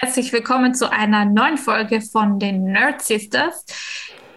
Herzlich 0.00 0.32
willkommen 0.32 0.76
zu 0.76 0.92
einer 0.92 1.24
neuen 1.24 1.58
Folge 1.58 2.00
von 2.00 2.38
den 2.38 2.62
Nerd 2.62 3.02
Sisters. 3.02 3.64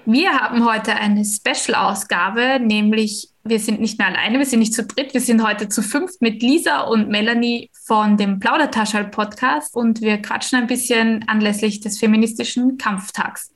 Wir 0.08 0.32
haben 0.32 0.66
heute 0.66 0.96
eine 0.96 1.24
Special-Ausgabe, 1.24 2.60
nämlich 2.60 3.30
wir 3.44 3.60
sind 3.60 3.80
nicht 3.80 4.00
mehr 4.00 4.08
alleine, 4.08 4.40
wir 4.40 4.48
sind 4.48 4.58
nicht 4.58 4.74
zu 4.74 4.84
dritt, 4.84 5.14
wir 5.14 5.22
sind 5.22 5.44
heute 5.44 5.70
zu 5.70 5.84
fünft 5.84 6.20
mit 6.20 6.42
Lisa 6.42 6.82
und 6.82 7.10
Melanie 7.10 7.70
von 7.86 8.18
dem 8.18 8.40
Plaudertaschel-Podcast 8.40 9.76
und 9.76 10.02
wir 10.02 10.18
quatschen 10.18 10.58
ein 10.58 10.66
bisschen 10.66 11.26
anlässlich 11.28 11.80
des 11.80 12.00
feministischen 12.00 12.80
Kampftags. 12.80 13.52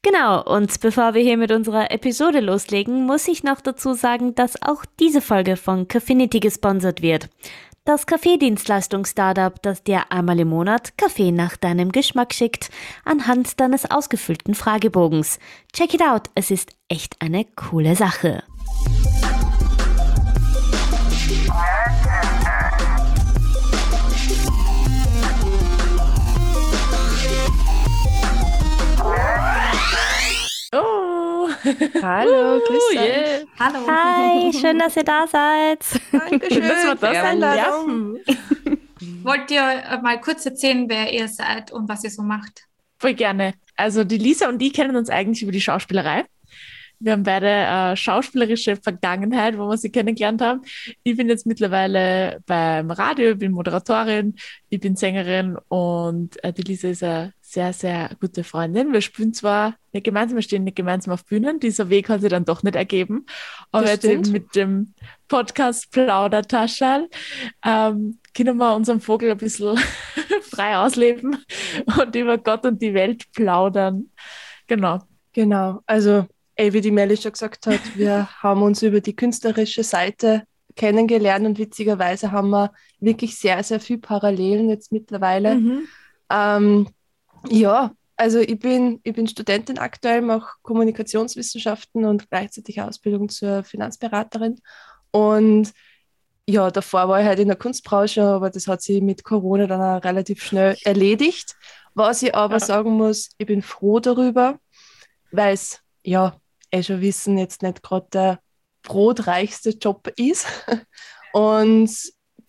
Genau, 0.00 0.42
und 0.42 0.80
bevor 0.80 1.12
wir 1.12 1.22
hier 1.22 1.36
mit 1.36 1.52
unserer 1.52 1.90
Episode 1.90 2.40
loslegen, 2.40 3.04
muss 3.04 3.28
ich 3.28 3.44
noch 3.44 3.60
dazu 3.60 3.92
sagen, 3.92 4.34
dass 4.34 4.60
auch 4.62 4.86
diese 4.98 5.20
Folge 5.20 5.58
von 5.58 5.88
Caffinity 5.88 6.40
gesponsert 6.40 7.02
wird. 7.02 7.28
Das 7.84 8.06
Kaffeedienstleistungs-Startup, 8.06 9.60
das 9.60 9.82
dir 9.82 10.12
einmal 10.12 10.38
im 10.38 10.50
Monat 10.50 10.96
Kaffee 10.96 11.32
nach 11.32 11.56
deinem 11.56 11.90
Geschmack 11.90 12.32
schickt, 12.32 12.70
anhand 13.04 13.58
deines 13.58 13.90
ausgefüllten 13.90 14.54
Fragebogens. 14.54 15.40
Check 15.72 15.94
it 15.94 16.02
out, 16.02 16.30
es 16.36 16.52
ist 16.52 16.76
echt 16.88 17.20
eine 17.20 17.44
coole 17.56 17.96
Sache. 17.96 18.44
Hallo, 32.02 32.60
grüß 32.66 32.82
Oh, 32.94 32.98
euch. 32.98 33.08
yeah. 33.08 33.40
Hallo. 33.58 33.86
Hi, 33.86 34.52
schön, 34.52 34.78
dass 34.78 34.96
ihr 34.96 35.04
da 35.04 35.26
seid. 35.26 35.84
Dankeschön 36.10 36.62
dass 36.62 36.84
wir 36.84 36.94
da 36.94 36.96
für 36.96 37.06
die 37.08 37.14
sein 37.14 37.42
Einladung. 37.42 38.16
Wollt 39.24 39.50
ihr 39.50 39.62
äh, 39.62 40.00
mal 40.00 40.20
kurz 40.20 40.44
erzählen, 40.46 40.88
wer 40.88 41.12
ihr 41.12 41.28
seid 41.28 41.70
und 41.72 41.88
was 41.88 42.02
ihr 42.04 42.10
so 42.10 42.22
macht? 42.22 42.64
Voll 42.98 43.14
gerne. 43.14 43.54
Also 43.76 44.04
die 44.04 44.18
Lisa 44.18 44.48
und 44.48 44.58
die 44.58 44.70
kennen 44.72 44.96
uns 44.96 45.10
eigentlich 45.10 45.42
über 45.42 45.52
die 45.52 45.60
Schauspielerei. 45.60 46.24
Wir 46.98 47.12
haben 47.12 47.24
beide 47.24 47.48
äh, 47.48 47.96
schauspielerische 47.96 48.76
Vergangenheit, 48.76 49.58
wo 49.58 49.66
wir 49.68 49.76
sie 49.76 49.90
kennengelernt 49.90 50.40
haben. 50.40 50.62
Ich 51.02 51.16
bin 51.16 51.28
jetzt 51.28 51.46
mittlerweile 51.46 52.40
beim 52.46 52.92
Radio, 52.92 53.34
bin 53.34 53.52
Moderatorin, 53.52 54.36
ich 54.68 54.78
bin 54.78 54.94
Sängerin 54.94 55.56
und 55.68 56.42
äh, 56.44 56.52
die 56.52 56.62
Lisa 56.62 56.88
ist 56.88 57.02
eine 57.02 57.32
sehr, 57.52 57.74
sehr 57.74 58.10
gute 58.18 58.44
Freundin. 58.44 58.92
Wir 58.92 59.02
spielen 59.02 59.34
zwar 59.34 59.76
nicht 59.92 60.04
gemeinsam, 60.04 60.36
wir 60.36 60.42
stehen 60.42 60.64
nicht 60.64 60.76
gemeinsam 60.76 61.12
auf 61.12 61.26
Bühnen, 61.26 61.60
dieser 61.60 61.90
Weg 61.90 62.08
hat 62.08 62.22
sich 62.22 62.30
dann 62.30 62.46
doch 62.46 62.62
nicht 62.62 62.76
ergeben. 62.76 63.26
Aber 63.70 63.86
jetzt 63.86 64.06
eben 64.06 64.30
mit 64.32 64.54
dem 64.54 64.94
Podcast 65.28 65.90
Plaudertaschel 65.90 67.10
ähm, 67.62 68.18
können 68.34 68.56
wir 68.56 68.74
unseren 68.74 69.00
Vogel 69.00 69.30
ein 69.30 69.36
bisschen 69.36 69.78
frei 70.42 70.78
ausleben 70.78 71.44
und 72.00 72.16
über 72.16 72.38
Gott 72.38 72.64
und 72.64 72.80
die 72.80 72.94
Welt 72.94 73.30
plaudern. 73.32 74.10
Genau. 74.66 75.00
Genau, 75.34 75.80
also 75.86 76.26
ey, 76.56 76.72
wie 76.72 76.80
die 76.80 76.90
Melli 76.90 77.16
schon 77.16 77.32
gesagt 77.32 77.66
hat, 77.66 77.80
wir 77.96 78.28
haben 78.42 78.62
uns 78.62 78.82
über 78.82 79.00
die 79.00 79.16
künstlerische 79.16 79.84
Seite 79.84 80.44
kennengelernt 80.74 81.44
und 81.44 81.58
witzigerweise 81.58 82.32
haben 82.32 82.48
wir 82.48 82.72
wirklich 82.98 83.36
sehr, 83.36 83.62
sehr 83.62 83.80
viel 83.80 83.98
Parallelen 83.98 84.70
jetzt 84.70 84.90
mittlerweile. 84.90 85.56
Mhm. 85.56 85.88
Ähm, 86.30 86.88
ja, 87.48 87.92
also 88.16 88.38
ich 88.38 88.58
bin, 88.58 89.00
ich 89.02 89.14
bin 89.14 89.26
Studentin 89.26 89.78
aktuell, 89.78 90.22
mache 90.22 90.54
Kommunikationswissenschaften 90.62 92.04
und 92.04 92.30
gleichzeitig 92.30 92.80
Ausbildung 92.80 93.28
zur 93.28 93.64
Finanzberaterin. 93.64 94.60
Und 95.10 95.72
ja, 96.48 96.70
davor 96.70 97.08
war 97.08 97.20
ich 97.20 97.26
halt 97.26 97.38
in 97.38 97.48
der 97.48 97.56
Kunstbranche, 97.56 98.22
aber 98.22 98.50
das 98.50 98.66
hat 98.66 98.82
sich 98.82 99.00
mit 99.00 99.24
Corona 99.24 99.66
dann 99.66 99.80
auch 99.80 100.04
relativ 100.04 100.42
schnell 100.42 100.76
erledigt. 100.84 101.56
Was 101.94 102.22
ich 102.22 102.34
aber 102.34 102.54
Ja. 102.54 102.60
sagen 102.60 102.92
muss, 102.92 103.30
ich 103.38 103.46
bin 103.46 103.62
froh 103.62 104.00
darüber, 104.00 104.58
weil 105.30 105.54
es, 105.54 105.80
ja, 106.02 106.36
eh 106.70 106.82
schon 106.82 107.00
wissen, 107.00 107.38
jetzt 107.38 107.62
nicht 107.62 107.82
gerade 107.82 108.06
der 108.12 108.40
brotreichste 108.82 109.70
Job 109.70 110.08
ist. 110.16 110.46
Und 111.32 111.90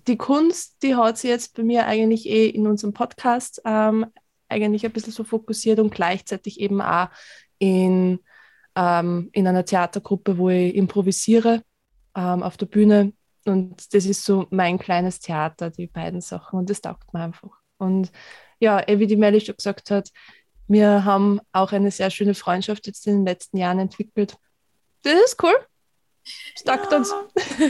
die 0.08 0.18
Kunst, 0.18 0.78
die 0.84 0.96
hat 0.96 1.18
sich 1.18 1.30
jetzt 1.30 1.56
bei 1.56 1.64
mir 1.64 1.86
eigentlich 1.86 2.28
eh 2.28 2.48
in 2.50 2.68
unserem 2.68 2.94
Podcast 2.94 3.62
ähm, 3.66 4.06
eigentlich 4.54 4.86
ein 4.86 4.92
bisschen 4.92 5.14
so 5.14 5.24
fokussiert 5.24 5.80
und 5.80 5.94
gleichzeitig 5.94 6.60
eben 6.60 6.82
auch 6.82 7.10
in, 7.60 8.20
ähm, 8.76 9.30
in 9.34 9.48
einer 9.48 9.66
Theatergruppe, 9.66 10.38
wo 10.38 10.50
ich 10.50 10.76
improvisiere 10.76 11.62
ähm, 12.16 12.44
auf 12.44 12.58
der 12.58 12.68
Bühne. 12.68 13.14
Und 13.46 13.94
das 13.94 14.06
ist 14.06 14.24
so 14.24 14.48
mein 14.52 14.80
kleines 14.80 15.20
Theater, 15.20 15.70
die 15.70 15.88
beiden 15.88 16.22
Sachen. 16.22 16.60
Und 16.60 16.70
das 16.70 16.82
taugt 16.82 17.14
mir 17.14 17.22
einfach. 17.22 17.52
Und 17.78 18.12
ja, 18.60 18.88
eh 18.88 19.00
wie 19.00 19.08
die 19.08 19.18
Melli 19.18 19.42
schon 19.42 19.58
gesagt 19.58 19.92
hat, 19.92 20.10
wir 20.68 21.04
haben 21.04 21.42
auch 21.52 21.74
eine 21.74 21.92
sehr 21.92 22.10
schöne 22.10 22.36
Freundschaft 22.36 22.88
jetzt 22.88 23.06
in 23.08 23.18
den 23.18 23.26
letzten 23.26 23.58
Jahren 23.58 23.80
entwickelt. 23.80 24.38
Das 25.04 25.14
ist 25.26 25.44
cool. 25.44 25.56
Das 26.56 26.64
taugt 26.64 26.94
uns. 26.94 27.14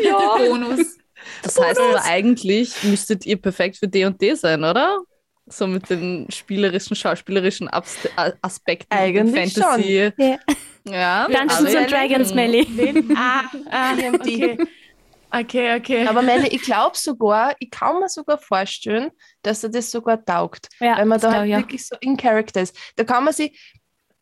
Ja. 0.03 0.37
Bonus. 0.37 0.97
Das 1.41 1.59
heißt 1.59 1.79
aber 1.79 2.03
eigentlich 2.03 2.83
müsstet 2.83 3.25
ihr 3.25 3.41
perfekt 3.41 3.77
für 3.77 3.87
D&D 3.87 4.35
sein, 4.35 4.63
oder? 4.63 4.99
So 5.45 5.67
mit 5.67 5.89
den 5.89 6.27
spielerischen, 6.31 6.95
schauspielerischen 6.95 7.67
Abs 7.67 7.97
Aspekten, 8.41 8.93
Eigentlich 8.93 9.53
Fantasy. 9.53 10.11
Ja. 10.17 10.37
Ja. 10.85 11.27
Dungeons 11.27 11.75
and 11.75 11.91
Dragons, 11.91 12.33
Melly. 12.33 12.65
Ah, 13.17 13.43
ah, 13.69 13.93
okay. 14.13 14.57
Okay, 15.35 15.75
okay. 15.77 16.07
Aber 16.07 16.21
Melli, 16.21 16.47
ich 16.49 16.61
glaube 16.61 16.95
sogar, 16.95 17.55
ich 17.59 17.71
kann 17.71 17.99
mir 17.99 18.07
sogar 18.07 18.37
vorstellen, 18.37 19.09
dass 19.41 19.63
er 19.63 19.69
das 19.69 19.89
sogar 19.89 20.23
taugt. 20.23 20.69
Ja, 20.79 20.97
weil 20.97 21.05
man 21.05 21.19
da 21.19 21.31
halt 21.33 21.51
auch. 21.51 21.57
wirklich 21.57 21.87
so 21.87 21.95
in 22.01 22.15
Character 22.15 22.61
ist. 22.61 22.77
Da 22.95 23.03
kann 23.03 23.23
man 23.23 23.33
sich 23.33 23.59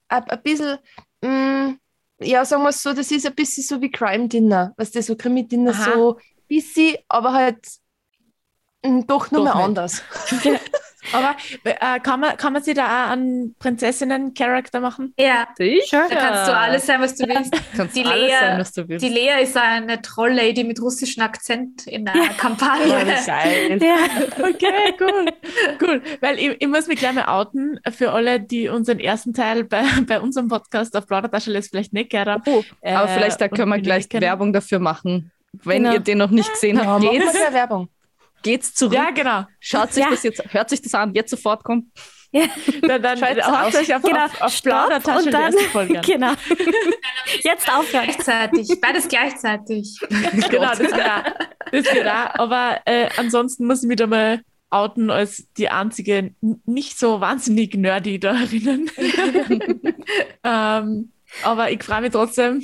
ein, 0.08 0.24
ein 0.24 0.42
bisschen, 0.42 0.78
mh, 1.22 1.76
ja, 2.20 2.46
sagen 2.46 2.64
wir 2.64 2.70
es 2.70 2.82
so, 2.82 2.94
das 2.94 3.12
ist 3.12 3.26
ein 3.28 3.36
bisschen 3.36 3.64
so 3.64 3.82
wie 3.82 3.92
Crime 3.92 4.28
Dinner. 4.30 4.74
Was 4.78 4.92
das 4.92 5.08
so 5.08 5.16
Krimi-Dinner 5.16 5.72
Aha. 5.72 5.92
so 5.94 6.20
bisschen, 6.48 6.96
aber 7.10 7.34
halt 7.34 7.60
mh, 8.86 9.04
doch 9.08 9.32
nur 9.32 9.44
Doch 9.46 9.54
mal 9.54 9.56
nicht. 9.56 9.66
anders. 9.66 10.02
Aber 11.14 11.36
äh, 11.64 12.00
kann, 12.00 12.20
man, 12.20 12.38
kann 12.38 12.54
man 12.54 12.62
sich 12.64 12.76
da 12.76 13.06
auch 13.08 13.12
einen 13.12 13.56
Prinzessinnen-Charakter 13.60 14.80
machen? 14.80 15.14
Ja, 15.18 15.48
Sicher. 15.58 16.06
da 16.10 16.16
kannst 16.16 16.48
du 16.48 16.56
alles 16.56 16.86
sein, 16.86 17.02
was 17.02 17.16
du 17.16 17.28
willst. 17.28 17.54
Kannst 17.76 17.96
Die 17.96 18.06
alles 18.06 18.30
Lea- 18.30 18.40
sein, 18.40 18.60
was 18.60 18.72
du 18.74 18.88
willst. 18.88 19.06
Die 19.06 19.10
Lea 19.10 19.42
ist 19.42 19.58
eine 19.58 20.02
Trolllady 20.02 20.64
mit 20.64 20.82
russischem 20.82 21.24
Akzent 21.24 21.88
in 21.88 22.08
einer 22.08 22.30
Kampagne. 22.30 22.88
geil. 23.26 23.80
Ja. 23.82 23.96
Okay, 24.40 24.94
cool. 25.00 25.26
cool. 25.82 26.02
Weil 26.22 26.40
ich, 26.40 26.56
ich 26.62 26.68
muss 26.68 26.88
mich 26.88 27.00
gleich 27.00 27.14
mal 27.14 27.26
outen 27.26 27.80
für 27.92 28.12
alle, 28.12 28.40
die 28.40 28.68
unseren 28.70 29.00
ersten 29.00 29.34
Teil 29.34 29.64
bei, 29.64 29.84
bei 30.08 30.20
unserem 30.20 30.48
Podcast 30.48 30.96
auf 30.96 31.08
Plaudertasche 31.08 31.52
jetzt 31.52 31.70
vielleicht 31.72 31.94
nicht 31.94 32.10
gehört 32.10 32.28
haben. 32.28 32.44
Oh, 32.46 32.64
aber 32.84 33.10
Äh, 33.10 33.14
vielleicht 33.14 33.42
da 33.42 33.48
können 33.48 33.70
wir 33.70 33.80
gleich. 33.80 34.08
Werbung 34.12 34.54
dafür 34.54 34.80
machen. 34.80 35.32
Wenn 35.52 35.84
Genau. 35.84 35.94
ihr 35.96 36.00
den 36.00 36.18
noch 36.18 36.30
nicht 36.32 36.50
gesehen 36.52 36.78
Ja, 36.78 36.86
habt, 36.86 37.02
geht's, 37.02 37.34
Werbung. 37.52 37.90
Geht's 38.42 38.74
zurück. 38.74 38.94
Ja, 38.96 39.12
genau. 39.12 39.46
Schaut 39.60 39.94
sich 39.94 40.04
Ja. 40.04 40.10
das 40.10 40.24
jetzt, 40.24 40.44
hört 40.54 40.70
sich 40.70 40.82
das 40.82 40.94
an, 40.94 41.14
jetzt 41.14 41.30
sofort 41.32 41.64
kommt. 41.64 41.86
Dann, 42.82 43.02
dann 43.02 43.22
haut 43.22 43.40
aus. 43.42 43.76
euch 43.76 43.94
auf, 43.94 44.02
Genau, 44.04 44.26
auf, 44.26 44.42
auf 44.42 44.54
Stopp 44.54 44.72
Plaudertasche 44.72 45.18
und 45.20 45.26
die 45.26 45.32
dann, 45.32 45.54
erste 45.54 45.70
Folge 45.70 45.98
an. 46.00 46.02
genau. 46.06 46.32
Jetzt 47.44 47.70
aufhören. 47.70 48.06
Gleichzeitig, 48.06 48.80
beides 48.80 49.08
gleichzeitig. 49.08 49.98
genau, 50.50 50.70
das 50.70 50.80
wird 50.80 50.94
auch. 50.94 51.24
Das 51.72 51.94
wird 51.94 52.08
auch. 52.08 52.40
Aber 52.40 52.80
äh, 52.86 53.10
ansonsten 53.18 53.68
muss 53.68 53.84
ich 53.84 53.88
mich 53.88 53.98
da 53.98 54.08
mal 54.08 54.42
outen 54.70 55.10
als 55.10 55.46
die 55.58 55.68
einzige 55.70 56.34
nicht 56.66 56.98
so 56.98 57.20
wahnsinnig 57.20 57.76
nerdy 57.76 58.20
da 58.20 58.34
drinnen. 58.46 58.90
ähm, 60.46 61.12
aber 61.44 61.72
ich 61.72 61.84
freue 61.84 62.02
mich 62.02 62.12
trotzdem, 62.12 62.62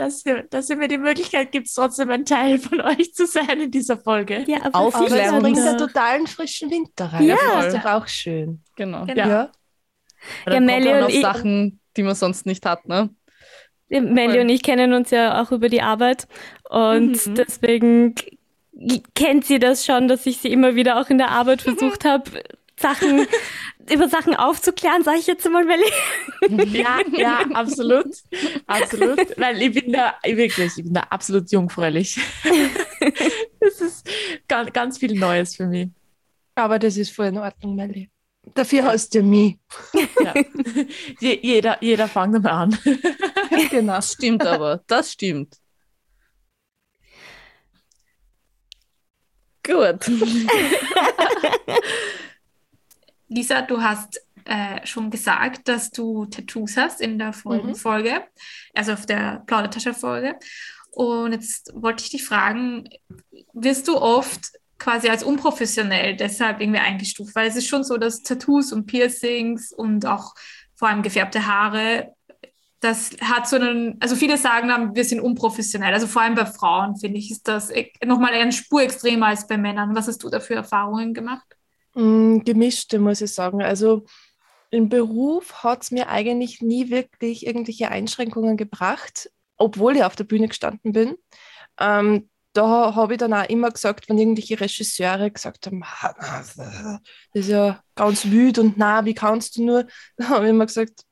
dass 0.00 0.24
ihr, 0.26 0.42
dass 0.50 0.68
ihr 0.70 0.76
mir 0.76 0.88
die 0.88 0.98
Möglichkeit 0.98 1.52
gibt, 1.52 1.68
trotzdem 1.74 2.10
ein 2.10 2.24
Teil 2.24 2.58
von 2.58 2.80
euch 2.92 3.14
zu 3.14 3.26
sein 3.26 3.60
in 3.60 3.70
dieser 3.70 3.96
Folge. 3.98 4.44
Ja, 4.48 4.58
aber 4.64 4.74
Aber 4.74 4.88
es 4.88 4.94
Aufklärung. 4.96 5.40
bringt 5.42 5.58
einen 5.58 5.78
totalen 5.78 6.26
frischen 6.26 6.70
Winter 6.70 7.06
rein. 7.12 7.24
Ja. 7.26 7.36
Das 7.54 7.74
ist 7.74 7.84
doch 7.84 7.90
auch 7.90 8.08
schön. 8.08 8.62
Genau. 8.76 9.04
Genau. 9.06 9.28
Ja. 9.28 9.52
Ja, 10.46 10.60
Melli 10.60 10.84
kommt 10.84 10.94
man 10.94 10.98
und 10.98 11.04
auf 11.04 11.12
ich- 11.14 11.20
Sachen, 11.22 11.80
die 11.96 12.02
man 12.02 12.14
sonst 12.14 12.46
nicht 12.46 12.66
hat, 12.66 12.86
ne? 12.88 13.10
Melli 13.88 14.38
und 14.40 14.48
ich 14.50 14.62
kennen 14.62 14.92
uns 14.92 15.10
ja 15.10 15.42
auch 15.42 15.50
über 15.50 15.68
die 15.68 15.82
Arbeit 15.82 16.28
und 16.68 17.26
Mhm. 17.26 17.34
deswegen 17.34 18.14
kennt 19.14 19.44
sie 19.44 19.58
das 19.58 19.84
schon, 19.84 20.06
dass 20.08 20.26
ich 20.26 20.38
sie 20.38 20.52
immer 20.52 20.74
wieder 20.76 21.00
auch 21.00 21.10
in 21.10 21.18
der 21.18 21.30
Arbeit 21.30 21.62
versucht 21.62 22.04
habe, 22.04 22.42
Sachen 22.78 23.26
über 23.92 24.08
Sachen 24.08 24.34
aufzuklären, 24.34 25.02
sage 25.02 25.18
ich 25.18 25.26
jetzt 25.26 25.48
mal, 25.48 25.64
Melli. 25.64 25.84
Ja, 26.72 26.98
ja, 27.12 27.40
absolut. 27.52 28.14
Absolut. 28.66 29.38
Weil 29.38 29.60
ich 29.62 29.72
bin 29.72 29.92
da 29.92 30.14
wirklich, 30.24 30.72
ich 30.76 30.84
bin 30.84 30.94
da 30.94 31.02
absolut 31.10 31.50
jungfräulich. 31.50 32.18
Das 33.62 33.78
ist 33.82 34.08
ganz, 34.48 34.72
ganz 34.72 34.96
viel 34.96 35.18
Neues 35.18 35.56
für 35.56 35.66
mich. 35.66 35.90
Aber 36.54 36.78
das 36.78 36.96
ist 36.96 37.14
voll 37.14 37.26
in 37.26 37.36
Ordnung, 37.38 37.76
Melli. 37.76 38.10
Dafür 38.54 38.84
hast 38.84 39.14
du 39.14 39.22
mich. 39.22 39.58
Ja. 40.22 40.34
Je, 41.20 41.38
jeder, 41.42 41.76
jeder 41.82 42.08
fängt 42.08 42.34
damit 42.34 42.50
an. 42.50 42.78
genau. 43.70 43.96
Das 43.96 44.12
stimmt 44.12 44.46
aber, 44.46 44.82
das 44.86 45.12
stimmt. 45.12 45.56
Gut. 49.62 50.10
Lisa, 53.30 53.62
du 53.62 53.80
hast 53.80 54.20
äh, 54.44 54.84
schon 54.86 55.10
gesagt, 55.10 55.68
dass 55.68 55.90
du 55.90 56.26
Tattoos 56.26 56.76
hast 56.76 57.00
in 57.00 57.18
der 57.18 57.32
vorigen 57.32 57.68
Mhm. 57.68 57.74
Folge, 57.76 58.24
also 58.74 58.92
auf 58.92 59.06
der 59.06 59.42
Plaudertasche-Folge. 59.46 60.36
Und 60.90 61.32
jetzt 61.32 61.70
wollte 61.74 62.02
ich 62.02 62.10
dich 62.10 62.24
fragen, 62.24 62.88
wirst 63.52 63.86
du 63.86 63.96
oft 63.96 64.40
quasi 64.78 65.08
als 65.08 65.22
unprofessionell 65.22 66.16
deshalb 66.16 66.60
irgendwie 66.60 66.80
eingestuft? 66.80 67.34
Weil 67.36 67.48
es 67.48 67.54
ist 67.56 67.68
schon 67.68 67.84
so, 67.84 67.96
dass 67.96 68.22
Tattoos 68.22 68.72
und 68.72 68.86
Piercings 68.86 69.72
und 69.72 70.04
auch 70.06 70.34
vor 70.74 70.88
allem 70.88 71.02
gefärbte 71.02 71.46
Haare, 71.46 72.14
das 72.80 73.10
hat 73.20 73.46
so 73.46 73.56
einen, 73.56 73.96
also 74.00 74.16
viele 74.16 74.38
sagen 74.38 74.68
dann, 74.68 74.94
wir 74.94 75.04
sind 75.04 75.20
unprofessionell. 75.20 75.92
Also 75.94 76.06
vor 76.08 76.22
allem 76.22 76.34
bei 76.34 76.46
Frauen, 76.46 76.96
finde 76.96 77.18
ich, 77.18 77.30
ist 77.30 77.46
das 77.46 77.70
e- 77.70 77.92
nochmal 78.04 78.32
eine 78.32 78.52
Spur 78.52 78.82
extremer 78.82 79.26
als 79.26 79.46
bei 79.46 79.58
Männern. 79.58 79.94
Was 79.94 80.08
hast 80.08 80.22
du 80.24 80.30
da 80.30 80.40
für 80.40 80.54
Erfahrungen 80.54 81.14
gemacht? 81.14 81.46
Mm, 82.00 82.38
Gemischte, 82.44 82.98
muss 82.98 83.20
ich 83.20 83.32
sagen. 83.32 83.62
Also 83.62 84.04
im 84.70 84.88
Beruf 84.88 85.62
hat 85.64 85.82
es 85.82 85.90
mir 85.90 86.08
eigentlich 86.08 86.62
nie 86.62 86.90
wirklich 86.90 87.46
irgendwelche 87.46 87.90
Einschränkungen 87.90 88.56
gebracht, 88.56 89.30
obwohl 89.56 89.96
ich 89.96 90.04
auf 90.04 90.16
der 90.16 90.24
Bühne 90.24 90.48
gestanden 90.48 90.92
bin. 90.92 91.16
Ähm, 91.78 92.30
da 92.52 92.94
habe 92.94 93.14
ich 93.14 93.18
dann 93.18 93.34
auch 93.34 93.48
immer 93.48 93.70
gesagt, 93.70 94.08
wenn 94.08 94.18
irgendwelche 94.18 94.60
Regisseure 94.60 95.30
gesagt 95.30 95.66
haben, 95.66 95.82
"Ah, 95.84 96.14
na, 96.56 97.00
das 97.34 97.44
ist 97.44 97.48
ja 97.48 97.80
ganz 97.94 98.24
wüt 98.26 98.58
und 98.58 98.76
na, 98.78 99.04
wie 99.04 99.14
kannst 99.14 99.56
du 99.56 99.64
nur? 99.64 99.86
Da 100.16 100.28
habe 100.30 100.46
ich 100.46 100.50
immer 100.50 100.66
gesagt, 100.66 101.02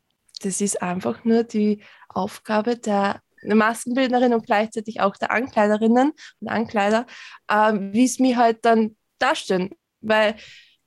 das 0.43 0.61
ist 0.61 0.82
einfach 0.82 1.25
nur 1.25 1.44
die 1.44 1.82
Aufgabe 2.08 2.76
der 2.76 3.23
Maskenbildnerin 3.44 4.34
und 4.34 4.46
gleichzeitig 4.46 5.00
auch 5.00 5.17
der 5.17 5.31
Ankleiderinnen 5.31 6.12
und 6.41 6.49
Ankleider, 6.49 7.06
ähm, 7.50 7.93
wie 7.93 8.05
es 8.05 8.19
mir 8.19 8.37
halt 8.37 8.64
dann 8.64 8.96
darstellen. 9.19 9.70
Weil 10.00 10.37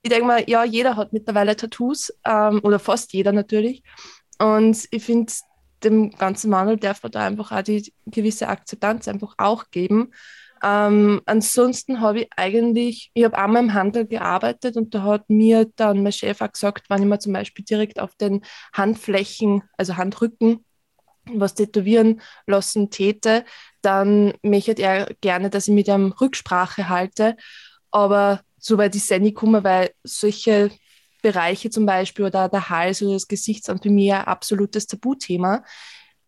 ich 0.02 0.10
denke 0.10 0.26
mal, 0.26 0.44
ja, 0.48 0.64
jeder 0.64 0.96
hat 0.96 1.12
mittlerweile 1.12 1.56
Tattoos 1.56 2.12
ähm, 2.24 2.60
oder 2.62 2.78
fast 2.78 3.12
jeder 3.12 3.32
natürlich. 3.32 3.82
Und 4.38 4.86
ich 4.90 5.04
finde, 5.04 5.32
dem 5.84 6.10
ganzen 6.10 6.50
Mangel 6.50 6.76
darf 6.76 7.02
man 7.02 7.12
da 7.12 7.26
einfach 7.26 7.52
auch 7.52 7.62
die 7.62 7.92
gewisse 8.06 8.48
Akzeptanz 8.48 9.08
einfach 9.08 9.34
auch 9.38 9.70
geben. 9.70 10.12
Ähm, 10.62 11.22
ansonsten 11.26 12.00
habe 12.00 12.20
ich 12.20 12.28
eigentlich, 12.36 13.10
ich 13.14 13.24
habe 13.24 13.36
einmal 13.36 13.64
im 13.64 13.74
Handel 13.74 14.06
gearbeitet 14.06 14.76
und 14.76 14.94
da 14.94 15.02
hat 15.02 15.28
mir 15.28 15.66
dann 15.76 16.02
mein 16.02 16.12
Chef 16.12 16.40
auch 16.40 16.52
gesagt, 16.52 16.88
wenn 16.88 17.02
ich 17.02 17.08
mir 17.08 17.18
zum 17.18 17.32
Beispiel 17.32 17.64
direkt 17.64 17.98
auf 17.98 18.14
den 18.14 18.44
Handflächen, 18.72 19.62
also 19.76 19.96
Handrücken, 19.96 20.64
was 21.26 21.54
tätowieren 21.54 22.20
lassen 22.46 22.90
täte, 22.90 23.44
dann 23.80 24.34
möchte 24.42 24.72
er 24.80 25.14
gerne, 25.20 25.50
dass 25.50 25.68
ich 25.68 25.74
mit 25.74 25.88
ihm 25.88 26.12
Rücksprache 26.12 26.88
halte. 26.88 27.36
Aber 27.90 28.40
soweit 28.62 28.94
ich 28.94 29.10
nicht 29.10 29.36
komme, 29.36 29.62
weil 29.64 29.90
solche 30.04 30.70
Bereiche 31.20 31.70
zum 31.70 31.84
Beispiel 31.84 32.24
oder 32.24 32.48
der 32.48 32.68
Hals 32.70 33.02
oder 33.02 33.14
das 33.14 33.28
Gesicht 33.28 33.64
sind 33.64 33.82
für 33.82 33.90
mich 33.90 34.12
ein 34.12 34.24
absolutes 34.24 34.86
Tabuthema. 34.86 35.62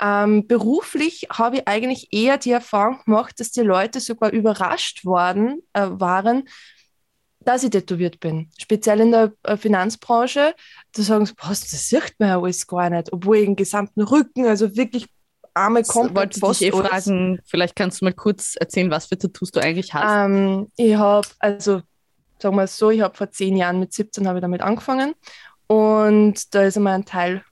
Ähm, 0.01 0.47
beruflich 0.47 1.29
habe 1.33 1.57
ich 1.57 1.69
eigentlich 1.69 2.09
eher 2.13 2.37
die 2.37 2.51
Erfahrung 2.51 3.01
gemacht, 3.05 3.39
dass 3.39 3.53
die 3.53 3.61
Leute 3.61 4.01
sogar 4.01 4.31
überrascht 4.31 5.05
worden, 5.05 5.63
äh, 5.73 5.87
waren, 5.89 6.49
dass 7.41 7.63
ich 7.63 7.71
tätowiert 7.71 8.19
bin. 8.21 8.51
Speziell 8.59 9.01
in 9.01 9.13
der 9.13 9.33
äh, 9.45 9.57
Finanzbranche. 9.57 10.55
Da 10.93 11.03
sagen 11.03 11.27
sie, 11.27 11.35
was, 11.39 11.61
das 11.61 11.89
sieht 11.89 12.15
man 12.19 12.29
ja 12.31 12.41
alles 12.41 12.67
gar 12.67 12.91
nicht. 12.91 13.13
Obwohl 13.13 13.39
ich 13.39 13.45
den 13.45 13.57
gesamten 13.57 14.03
Rücken, 14.03 14.47
also 14.47 14.77
wirklich 14.77 15.07
Arme 15.55 15.85
komplett 15.85 16.17
wollte 16.17 16.37
ich 16.37 16.41
fast 16.41 16.63
eh 16.63 16.73
fragen, 16.73 17.39
vielleicht 17.47 17.77
kannst 17.77 18.01
du 18.01 18.07
mal 18.07 18.13
kurz 18.13 18.57
erzählen, 18.57 18.91
was 18.91 19.07
für 19.07 19.17
Tattoos 19.17 19.53
du 19.53 19.61
eigentlich 19.61 19.95
hast. 19.95 20.27
Ähm, 20.27 20.67
ich 20.77 20.97
habe, 20.97 21.29
also 21.39 21.83
sagen 22.45 22.57
wir 22.57 22.65
es 22.65 22.77
so, 22.77 22.91
ich 22.91 23.01
habe 23.01 23.17
vor 23.17 23.31
zehn 23.31 23.57
Jahren 23.57 23.81
mit 23.81 23.95
17 23.95 24.29
habe 24.29 24.39
ich 24.39 24.43
damit 24.43 24.61
angefangen 24.61 25.15
und 25.67 26.55
da 26.55 26.65
ist 26.65 26.77
einmal 26.77 26.93
ein 26.93 27.07
Teil 27.07 27.43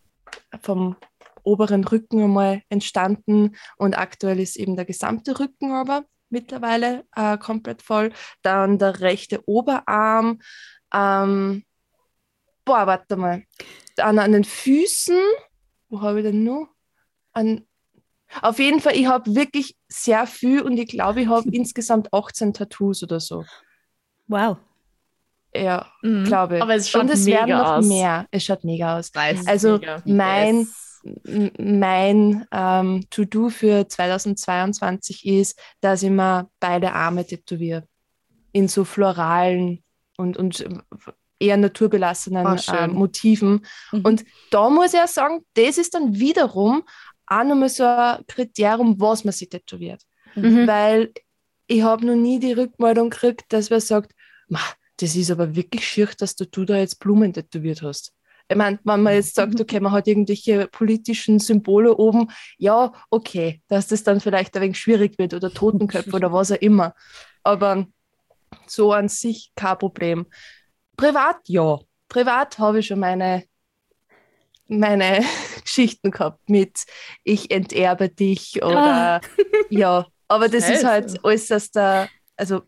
vom 0.60 0.96
oberen 1.44 1.82
Rücken 1.84 2.22
einmal 2.22 2.60
entstanden 2.68 3.56
und 3.78 3.96
aktuell 3.96 4.38
ist 4.38 4.56
eben 4.56 4.76
der 4.76 4.84
gesamte 4.84 5.40
Rücken 5.40 5.72
aber 5.72 6.04
mittlerweile 6.28 7.06
äh, 7.16 7.38
komplett 7.38 7.80
voll. 7.80 8.12
Dann 8.42 8.78
der 8.78 9.00
rechte 9.00 9.42
Oberarm. 9.46 10.40
Ähm, 10.92 11.64
boah, 12.66 12.86
warte 12.86 13.16
mal. 13.16 13.44
Dann 13.96 14.18
an 14.18 14.32
den 14.32 14.44
Füßen. 14.44 15.18
Wo 15.88 16.02
habe 16.02 16.20
ich 16.20 16.26
denn 16.26 16.44
noch? 16.44 16.68
An, 17.32 17.66
auf 18.42 18.58
jeden 18.58 18.80
Fall, 18.80 18.94
ich 18.94 19.06
habe 19.06 19.34
wirklich 19.34 19.74
sehr 19.88 20.26
viel 20.26 20.60
und 20.60 20.76
ich 20.76 20.88
glaube, 20.88 21.22
ich 21.22 21.28
habe 21.28 21.48
insgesamt 21.52 22.12
18 22.12 22.52
Tattoos 22.52 23.02
oder 23.02 23.20
so. 23.20 23.44
Wow. 24.26 24.58
Ja, 25.54 25.86
Mhm. 26.02 26.24
glaube 26.24 26.56
ich. 26.56 26.62
Aber 26.62 26.74
es 26.74 26.88
schaut 26.88 27.02
und 27.02 27.10
es 27.10 27.26
werden 27.26 27.44
mega 27.46 27.58
noch 27.62 27.72
aus. 27.78 27.86
mehr. 27.86 28.26
Es 28.30 28.44
schaut 28.44 28.64
mega 28.64 28.98
aus. 28.98 29.12
Nice. 29.14 29.46
Also 29.46 29.72
mega. 29.78 30.02
mein, 30.06 30.58
Yes. 30.60 31.50
mein 31.58 32.46
ähm, 32.52 33.04
To-Do 33.10 33.48
für 33.50 33.86
2022 33.88 35.26
ist, 35.26 35.58
dass 35.80 36.02
ich 36.02 36.10
mir 36.10 36.48
beide 36.60 36.92
Arme 36.92 37.26
tätowiere. 37.26 37.84
In 38.52 38.68
so 38.68 38.84
floralen 38.84 39.82
und, 40.16 40.36
und 40.36 40.64
eher 41.38 41.56
naturbelassenen 41.56 42.46
Ah, 42.46 42.56
schön. 42.58 42.76
ähm, 42.78 42.92
Motiven. 42.94 43.64
Mhm. 43.92 44.00
Und 44.04 44.24
da 44.50 44.70
muss 44.70 44.88
ich 44.94 45.00
ja 45.00 45.06
sagen, 45.06 45.44
das 45.54 45.78
ist 45.78 45.94
dann 45.94 46.14
wiederum 46.18 46.82
auch 47.26 47.44
nochmal 47.44 47.68
so 47.68 47.84
ein 47.84 48.24
Kriterium, 48.26 49.00
was 49.00 49.24
man 49.24 49.32
sich 49.32 49.48
tätowiert. 49.48 50.02
Mhm. 50.34 50.66
Weil 50.66 51.12
ich 51.66 51.82
habe 51.82 52.04
noch 52.06 52.14
nie 52.14 52.38
die 52.38 52.52
Rückmeldung 52.52 53.10
gekriegt, 53.10 53.52
dass 53.52 53.70
wer 53.70 53.80
sagt, 53.80 54.12
"Ma, 54.48 54.60
das 55.02 55.16
ist 55.16 55.30
aber 55.32 55.56
wirklich 55.56 55.86
schier, 55.86 56.08
dass 56.16 56.36
du, 56.36 56.46
du 56.46 56.64
da 56.64 56.76
jetzt 56.76 57.00
Blumen 57.00 57.32
tätowiert 57.32 57.82
hast. 57.82 58.12
Ich 58.48 58.56
meine, 58.56 58.78
wenn 58.84 59.02
man 59.02 59.14
jetzt 59.14 59.34
sagt, 59.34 59.60
okay, 59.60 59.80
man 59.80 59.92
hat 59.92 60.06
irgendwelche 60.06 60.68
politischen 60.68 61.38
Symbole 61.38 61.96
oben, 61.96 62.30
ja, 62.58 62.92
okay, 63.10 63.62
dass 63.68 63.88
das 63.88 64.04
dann 64.04 64.20
vielleicht 64.20 64.54
ein 64.56 64.62
wenig 64.62 64.78
schwierig 64.78 65.18
wird 65.18 65.34
oder 65.34 65.52
Totenköpfe 65.52 66.14
oder 66.14 66.32
was 66.32 66.52
auch 66.52 66.56
immer. 66.56 66.94
Aber 67.42 67.86
so 68.66 68.92
an 68.92 69.08
sich 69.08 69.52
kein 69.56 69.78
Problem. 69.78 70.26
Privat, 70.96 71.38
ja. 71.48 71.78
Privat 72.08 72.58
habe 72.58 72.80
ich 72.80 72.88
schon 72.88 73.00
meine, 73.00 73.44
meine 74.68 75.24
Geschichten 75.62 76.10
gehabt 76.10 76.48
mit 76.48 76.84
ich 77.24 77.50
enterbe 77.50 78.08
dich 78.08 78.62
oder 78.62 79.20
ja, 79.70 80.06
aber 80.28 80.48
das 80.48 80.68
ist 80.68 80.82
Scheiße. 80.82 80.86
halt 80.86 81.24
alles 81.24 81.50
aus 81.50 81.70
der 81.70 82.08
also 82.36 82.62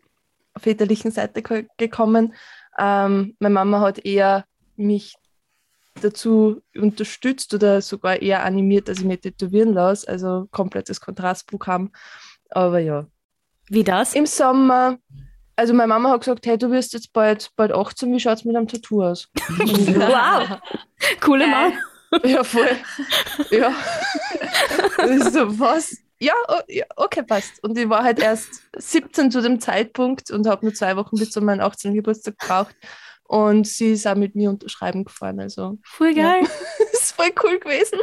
väterlichen 0.57 1.11
Seite 1.11 1.41
ge- 1.41 1.67
gekommen. 1.77 2.33
Ähm, 2.77 3.35
meine 3.39 3.53
Mama 3.53 3.79
hat 3.81 3.99
eher 4.05 4.45
mich 4.75 5.15
dazu 6.01 6.61
unterstützt 6.75 7.53
oder 7.53 7.81
sogar 7.81 8.21
eher 8.21 8.43
animiert, 8.43 8.87
dass 8.89 8.99
ich 8.99 9.05
mich 9.05 9.21
tätowieren 9.21 9.73
lasse, 9.73 10.07
also 10.07 10.47
komplettes 10.51 10.99
Kontrastprogramm. 10.99 11.91
Aber 12.49 12.79
ja, 12.79 13.05
Wie 13.69 13.83
das? 13.83 14.13
im 14.13 14.25
Sommer, 14.25 14.97
also 15.55 15.73
meine 15.73 15.87
Mama 15.87 16.09
hat 16.09 16.19
gesagt, 16.21 16.45
hey, 16.45 16.57
du 16.57 16.69
wirst 16.71 16.91
jetzt 16.93 17.13
bald, 17.13 17.49
bald 17.55 17.71
18, 17.71 18.11
wie 18.13 18.19
schaut 18.19 18.39
es 18.39 18.45
mit 18.45 18.55
einem 18.57 18.67
Tattoo 18.67 19.03
aus? 19.03 19.29
Wow. 19.57 20.59
Coole 21.21 21.47
Mom. 21.47 21.73
ja, 22.23 22.43
voll. 22.43 22.69
Ja. 23.51 23.69
Und 25.03 25.17
ich 25.17 25.23
so, 25.23 25.59
was? 25.59 25.97
Ja, 26.19 26.33
o- 26.47 26.61
ja, 26.67 26.85
okay, 26.95 27.23
passt. 27.23 27.61
Und 27.63 27.77
ich 27.77 27.89
war 27.89 28.03
halt 28.03 28.19
erst 28.19 28.63
17 28.77 29.31
zu 29.31 29.41
dem 29.41 29.59
Zeitpunkt 29.59 30.31
und 30.31 30.47
habe 30.47 30.65
nur 30.65 30.73
zwei 30.73 30.95
Wochen 30.95 31.17
bis 31.17 31.31
zu 31.31 31.41
meinem 31.41 31.59
18. 31.61 31.93
Geburtstag 31.93 32.37
gebraucht. 32.39 32.75
Und 33.27 33.67
sie 33.67 33.93
ist 33.93 34.05
auch 34.07 34.15
mit 34.15 34.35
mir 34.35 34.49
unterschreiben 34.51 35.03
gefahren. 35.03 35.39
Also, 35.39 35.77
Voll 35.83 36.15
Ja. 36.15 36.33
geil. 36.39 36.43
das 36.91 37.01
ist 37.01 37.11
voll 37.13 37.31
cool 37.43 37.59
gewesen. 37.59 37.99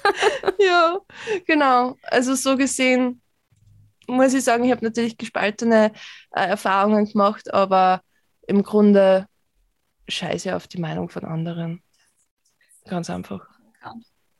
ja, 0.58 0.98
genau. 1.46 1.96
Also, 2.02 2.34
so 2.34 2.56
gesehen 2.56 3.22
muss 4.08 4.34
ich 4.34 4.44
sagen, 4.44 4.64
ich 4.64 4.70
habe 4.70 4.84
natürlich 4.84 5.16
gespaltene 5.16 5.92
äh, 6.32 6.46
Erfahrungen 6.48 7.06
gemacht, 7.06 7.52
aber 7.52 8.02
im 8.46 8.62
Grunde 8.62 9.26
scheiße 10.08 10.54
auf 10.54 10.68
die 10.68 10.78
Meinung 10.80 11.08
von 11.08 11.24
anderen. 11.24 11.82
Ganz 12.88 13.10
einfach. 13.10 13.48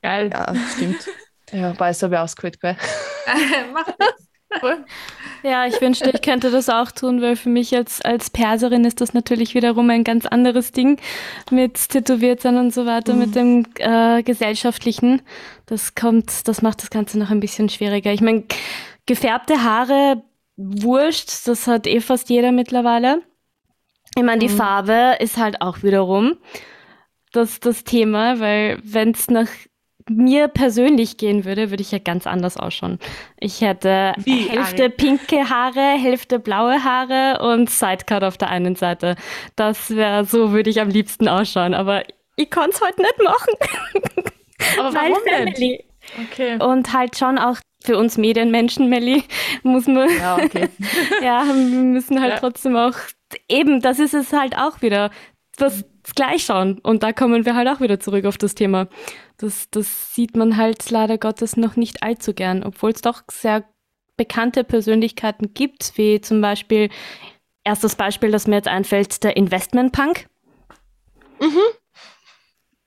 Geil. 0.03 0.31
Ja, 0.33 0.55
stimmt. 0.75 1.09
Ja, 1.51 1.73
beißt 1.73 2.03
habe 2.05 2.15
ich 2.15 2.21
ausgeholt, 2.21 2.61
gell? 2.61 2.77
Mach 3.73 3.87
Ja, 5.43 5.67
ich 5.67 5.81
wünschte, 5.81 6.11
ich 6.11 6.23
könnte 6.23 6.51
das 6.51 6.69
auch 6.69 6.91
tun, 6.91 7.21
weil 7.23 7.37
für 7.37 7.49
mich 7.49 7.75
als, 7.77 8.01
als 8.03 8.31
Perserin 8.31 8.85
ist 8.85 9.01
das 9.01 9.15
natürlich 9.15 9.55
wiederum 9.55 9.91
ein 9.91 10.05
ganz 10.05 10.27
anderes 10.27 10.73
Ding 10.73 11.01
mit 11.51 11.89
Tätowiertsein 11.89 12.57
und 12.57 12.73
so 12.73 12.87
weiter, 12.87 13.15
mit 13.15 13.35
dem 13.35 13.67
äh, 13.79 14.23
Gesellschaftlichen. 14.23 15.23
Das 15.67 15.95
kommt, 15.95 16.49
das 16.49 16.63
macht 16.63 16.83
das 16.83 16.91
Ganze 16.91 17.19
noch 17.19 17.31
ein 17.31 17.41
bisschen 17.41 17.69
schwieriger. 17.69 18.13
Ich 18.13 18.21
meine, 18.21 18.45
gefärbte 19.07 19.63
Haare, 19.63 20.23
wurscht, 20.57 21.47
das 21.47 21.67
hat 21.67 21.87
eh 21.87 22.01
fast 22.01 22.29
jeder 22.31 22.51
mittlerweile. 22.53 23.23
Ich 24.17 24.23
meine, 24.23 24.41
die 24.41 24.49
Mhm. 24.49 24.57
Farbe 24.57 25.17
ist 25.21 25.37
halt 25.37 25.61
auch 25.61 25.83
wiederum 25.83 26.39
das, 27.33 27.61
das 27.61 27.85
Thema, 27.85 28.41
weil 28.41 28.81
wenn 28.83 29.11
es 29.11 29.29
nach 29.29 29.49
mir 30.09 30.49
persönlich 30.49 31.17
gehen 31.17 31.45
würde, 31.45 31.71
würde 31.71 31.83
ich 31.83 31.91
ja 31.93 31.99
ganz 31.99 32.27
anders 32.27 32.57
ausschauen. 32.57 32.99
Ich 33.41 33.61
hätte 33.61 34.13
Wie, 34.19 34.49
Hälfte 34.49 34.85
Ari? 34.85 34.93
pinke 34.93 35.49
Haare, 35.51 35.99
Hälfte 35.99 36.39
blaue 36.39 36.83
Haare 36.85 37.41
und 37.43 37.69
Sidecut 37.71 38.23
auf 38.23 38.37
der 38.39 38.49
einen 38.51 38.77
Seite. 38.77 39.17
Das 39.57 39.91
wäre, 39.95 40.25
so 40.25 40.53
würde 40.53 40.71
ich 40.71 40.81
am 40.81 40.89
liebsten 40.91 41.29
ausschauen. 41.29 41.75
Aber 41.75 42.03
ich 42.37 42.51
kann 42.51 42.71
es 42.71 42.81
heute 42.81 43.01
nicht 43.03 43.23
machen. 43.23 43.55
Aber 44.79 44.95
warum? 44.95 45.19
Family. 45.29 45.85
Okay. 46.31 46.57
Und 46.63 46.93
halt 46.93 47.19
schon 47.19 47.39
auch 47.39 47.57
für 47.85 47.99
uns 47.99 48.17
Medienmenschen, 48.17 48.89
Melli, 48.89 49.25
muss 49.63 49.87
man, 49.87 50.09
Ja, 50.17 50.37
okay. 50.37 50.69
ja, 51.23 51.45
wir 51.47 51.55
müssen 51.55 52.21
halt 52.21 52.35
Ja. 52.35 52.39
trotzdem 52.39 52.77
auch, 52.77 52.95
eben, 53.49 53.81
das 53.81 53.99
ist 53.99 54.15
es 54.15 54.33
halt 54.33 54.57
auch 54.57 54.83
wieder, 54.83 55.11
das 55.57 55.85
gleich 56.15 56.45
schauen. 56.45 56.79
Und 56.79 57.03
da 57.03 57.13
kommen 57.13 57.45
wir 57.45 57.55
halt 57.55 57.69
auch 57.69 57.81
wieder 57.81 58.01
zurück 58.01 58.25
auf 58.25 58.39
das 58.39 58.55
Thema. 58.55 58.89
Das, 59.39 59.69
das 59.71 60.15
sieht 60.15 60.37
man 60.37 60.57
halt 60.57 60.89
leider 60.91 61.19
Gottes 61.19 61.57
noch 61.57 61.77
nicht 61.77 62.03
allzu 62.03 62.33
gern, 62.33 62.63
obwohl 62.63 62.91
es 62.91 63.03
doch 63.03 63.23
sehr 63.31 63.65
bekannte 64.17 64.65
Persönlichkeiten 64.65 65.53
gibt, 65.53 65.97
wie 65.97 66.21
zum 66.21 66.41
Beispiel, 66.41 66.89
erstes 67.65 67.97
Beispiel, 67.97 68.31
das 68.31 68.47
mir 68.47 68.57
jetzt 68.57 68.69
einfällt, 68.69 69.23
der 69.25 69.37
Investment 69.37 69.93
Punk. 69.93 70.29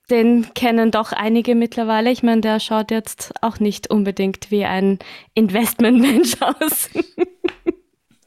Den 0.10 0.52
kennen 0.56 0.90
doch 0.90 1.12
einige 1.12 1.54
mittlerweile. 1.54 2.10
Ich 2.10 2.24
meine, 2.24 2.42
der 2.42 2.60
schaut 2.60 2.90
jetzt 2.90 3.32
auch 3.44 3.60
nicht 3.60 3.92
unbedingt 3.92 4.50
wie 4.50 4.66
ein 4.66 4.98
Investmentmensch 5.36 6.38
aus. 6.42 6.90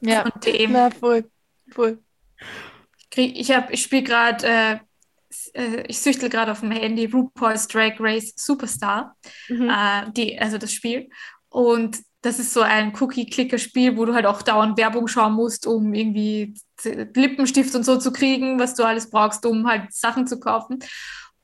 Ja. 0.01 0.25
Und 0.25 0.47
dem, 0.47 0.73
Na, 0.73 0.91
voll, 0.91 1.25
voll. 1.71 1.99
Krieg, 3.13 3.39
ich 3.39 3.53
hab, 3.53 3.71
ich 3.71 3.83
spiele 3.83 4.03
gerade, 4.03 4.47
äh, 4.47 4.79
äh, 5.55 5.85
ich 5.87 6.01
süchtel 6.01 6.29
gerade 6.29 6.51
auf 6.51 6.61
dem 6.61 6.73
Handy 6.73 7.07
RuPaul's 7.07 7.69
Drag 7.69 7.95
Race 8.01 8.33
Superstar, 8.37 9.17
äh, 9.49 10.11
die, 10.17 10.39
also 10.39 10.59
das 10.59 10.73
Spiel. 10.73 11.09
Und 11.49 11.99
das 12.23 12.39
ist 12.39 12.55
so 12.55 12.63
ein 12.63 12.95
Cookie-Clicker-Spiel, 12.99 13.97
wo 13.97 14.05
du 14.05 14.15
halt 14.15 14.27
auch 14.27 14.43
dauernd 14.43 14.79
Werbung 14.79 15.09
schauen 15.09 15.35
musst, 15.35 15.67
um 15.67 15.93
irgendwie 15.93 16.55
Lippenstift 16.85 17.75
und 17.75 17.85
so 17.85 17.99
zu 17.99 18.13
kriegen, 18.13 18.59
was 18.59 18.75
du 18.75 18.85
alles 18.85 19.11
brauchst, 19.11 19.45
um 19.45 19.67
halt 19.67 19.93
Sachen 19.93 20.27
zu 20.27 20.39
kaufen. 20.39 20.79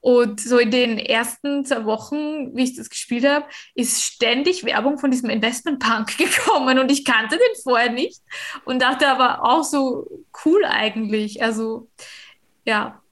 Und 0.00 0.40
so 0.40 0.58
in 0.58 0.70
den 0.70 0.98
ersten 0.98 1.64
zwei 1.64 1.84
Wochen, 1.84 2.54
wie 2.56 2.62
ich 2.64 2.76
das 2.76 2.88
gespielt 2.88 3.26
habe, 3.26 3.46
ist 3.74 4.02
ständig 4.02 4.64
Werbung 4.64 4.98
von 4.98 5.10
diesem 5.10 5.28
Investment 5.28 5.80
Punk 5.80 6.16
gekommen 6.18 6.78
und 6.78 6.90
ich 6.90 7.04
kannte 7.04 7.36
den 7.36 7.62
vorher 7.62 7.90
nicht 7.90 8.22
und 8.64 8.80
dachte 8.80 9.08
aber 9.08 9.42
auch 9.42 9.64
so 9.64 10.06
cool 10.44 10.64
eigentlich. 10.64 11.42
Also 11.42 11.90
ja, 12.64 13.02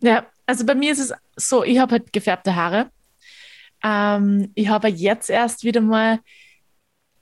Ja, 0.00 0.26
also 0.46 0.66
bei 0.66 0.74
mir 0.74 0.92
ist 0.92 0.98
es 0.98 1.12
so, 1.36 1.62
ich 1.62 1.78
habe 1.78 1.92
halt 1.92 2.12
gefärbte 2.12 2.56
Haare. 2.56 2.90
Ähm, 3.82 4.50
ich 4.54 4.68
habe 4.68 4.88
jetzt 4.88 5.30
erst 5.30 5.64
wieder 5.64 5.80
mal 5.80 6.20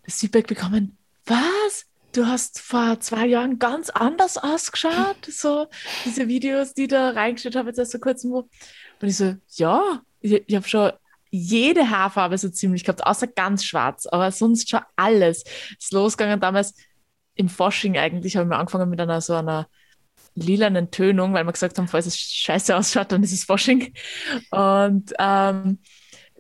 das 0.05 0.19
Feedback 0.19 0.47
bekommen, 0.47 0.97
was? 1.27 1.87
Du 2.13 2.27
hast 2.27 2.59
vor 2.61 2.99
zwei 3.01 3.27
Jahren 3.27 3.59
ganz 3.59 3.89
anders 3.91 4.37
ausgeschaut? 4.37 5.27
So, 5.29 5.69
diese 6.05 6.27
Videos, 6.27 6.75
die 6.75 6.89
da 6.89 7.11
reingestellt 7.11 7.55
habe, 7.57 7.69
jetzt 7.69 7.79
erst 7.79 7.93
vor 7.93 8.01
kurzem. 8.01 8.33
wo- 8.33 8.49
Und 9.01 9.09
ich 9.09 9.17
so, 9.17 9.37
ja, 9.57 10.01
ich, 10.21 10.43
ich 10.47 10.57
habe 10.57 10.69
schon 10.69 10.91
jede 11.31 11.89
Haarfarbe 11.89 12.37
so 12.37 12.49
ziemlich 12.49 12.83
gehabt, 12.83 13.07
außer 13.07 13.29
ganz 13.29 13.65
schwarz, 13.65 14.07
aber 14.07 14.33
sonst 14.33 14.69
schon 14.69 14.81
alles. 14.97 15.45
Es 15.79 15.85
ist 15.85 15.93
losgegangen 15.93 16.41
damals 16.41 16.75
im 17.37 17.49
Fasching 17.49 17.97
eigentlich, 17.97 18.37
habe 18.37 18.49
ich 18.53 18.57
angefangen 18.59 18.91
mit 18.91 19.01
einer 19.01 19.21
so 19.21 19.35
einer 19.35 19.69
lilanen 20.35 20.91
Tönung, 20.91 21.33
weil 21.33 21.45
wir 21.45 21.53
gesagt 21.53 21.79
haben, 21.79 21.87
falls 21.89 22.07
es 22.07 22.19
scheiße 22.19 22.77
ausschaut, 22.77 23.13
dann 23.13 23.23
ist 23.23 23.33
es 23.33 23.45
Fasching. 23.45 23.95
Und 24.51 25.13
ähm, 25.19 25.79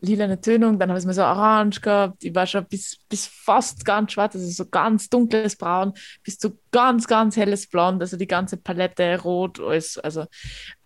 lilane 0.01 0.41
Tönung, 0.41 0.79
dann 0.79 0.89
habe 0.89 0.99
ich 0.99 1.03
es 1.03 1.07
mal 1.07 1.15
so 1.15 1.23
orange 1.23 1.81
gehabt, 1.81 2.25
ich 2.25 2.35
war 2.35 2.47
schon 2.47 2.65
bis, 2.67 2.99
bis 3.09 3.27
fast 3.27 3.85
ganz 3.85 4.13
schwarz, 4.13 4.35
also 4.35 4.49
so 4.49 4.67
ganz 4.67 5.09
dunkles 5.09 5.57
Braun, 5.57 5.93
bis 6.23 6.39
zu 6.39 6.59
ganz, 6.71 7.07
ganz 7.07 7.37
helles 7.37 7.69
Blond, 7.69 8.01
also 8.01 8.17
die 8.17 8.27
ganze 8.27 8.57
Palette, 8.57 9.21
rot, 9.23 9.61
alles, 9.61 9.99
also 9.99 10.27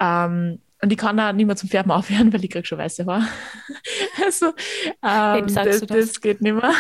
ähm, 0.00 0.61
und 0.83 0.92
ich 0.92 0.99
kann 0.99 1.18
auch 1.18 1.33
nicht 1.33 1.47
mehr 1.47 1.56
zum 1.56 1.71
Färben 1.71 1.90
aufhören, 1.92 2.33
weil 2.33 2.44
ich 2.44 2.50
krieg 2.50 2.66
schon 2.66 2.78
weiße 2.78 3.06
Haare. 3.06 3.26
also, 4.25 4.52
ähm, 5.02 5.47
das, 5.47 5.80
das? 5.80 5.87
das 5.87 6.21
geht 6.21 6.42
nicht 6.42 6.54
mehr. 6.54 6.75